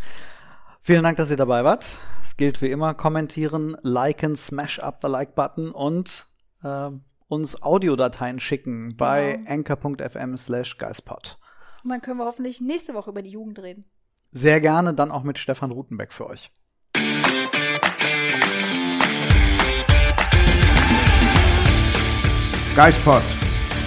Vielen 0.80 1.02
Dank, 1.02 1.16
dass 1.16 1.30
ihr 1.30 1.36
dabei 1.36 1.64
wart. 1.64 1.98
Es 2.22 2.36
gilt 2.36 2.60
wie 2.62 2.70
immer, 2.70 2.94
kommentieren, 2.94 3.76
liken, 3.82 4.36
smash 4.36 4.78
up 4.80 4.98
the 5.02 5.08
Like-Button 5.08 5.70
und 5.70 6.26
äh, 6.62 6.90
uns 7.32 7.62
Audiodateien 7.62 8.38
schicken 8.40 8.94
bei 8.96 9.36
Genau. 9.38 9.50
anchor.fm 9.50 10.36
slash 10.36 10.76
geistpod. 10.76 11.38
Und 11.82 11.90
dann 11.90 12.02
können 12.02 12.18
wir 12.18 12.26
hoffentlich 12.26 12.60
nächste 12.60 12.92
Woche 12.94 13.10
über 13.10 13.22
die 13.22 13.30
Jugend 13.30 13.58
reden. 13.58 13.86
Sehr 14.32 14.60
gerne 14.60 14.92
dann 14.94 15.10
auch 15.10 15.22
mit 15.22 15.38
Stefan 15.38 15.70
Rutenbeck 15.72 16.12
für 16.12 16.26
euch. 16.26 16.48
Geispod, 22.74 23.22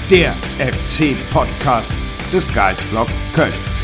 der 0.10 0.34
FC-Podcast 0.60 1.92
des 2.32 2.52
Geistblog 2.54 3.08
Köln. 3.34 3.75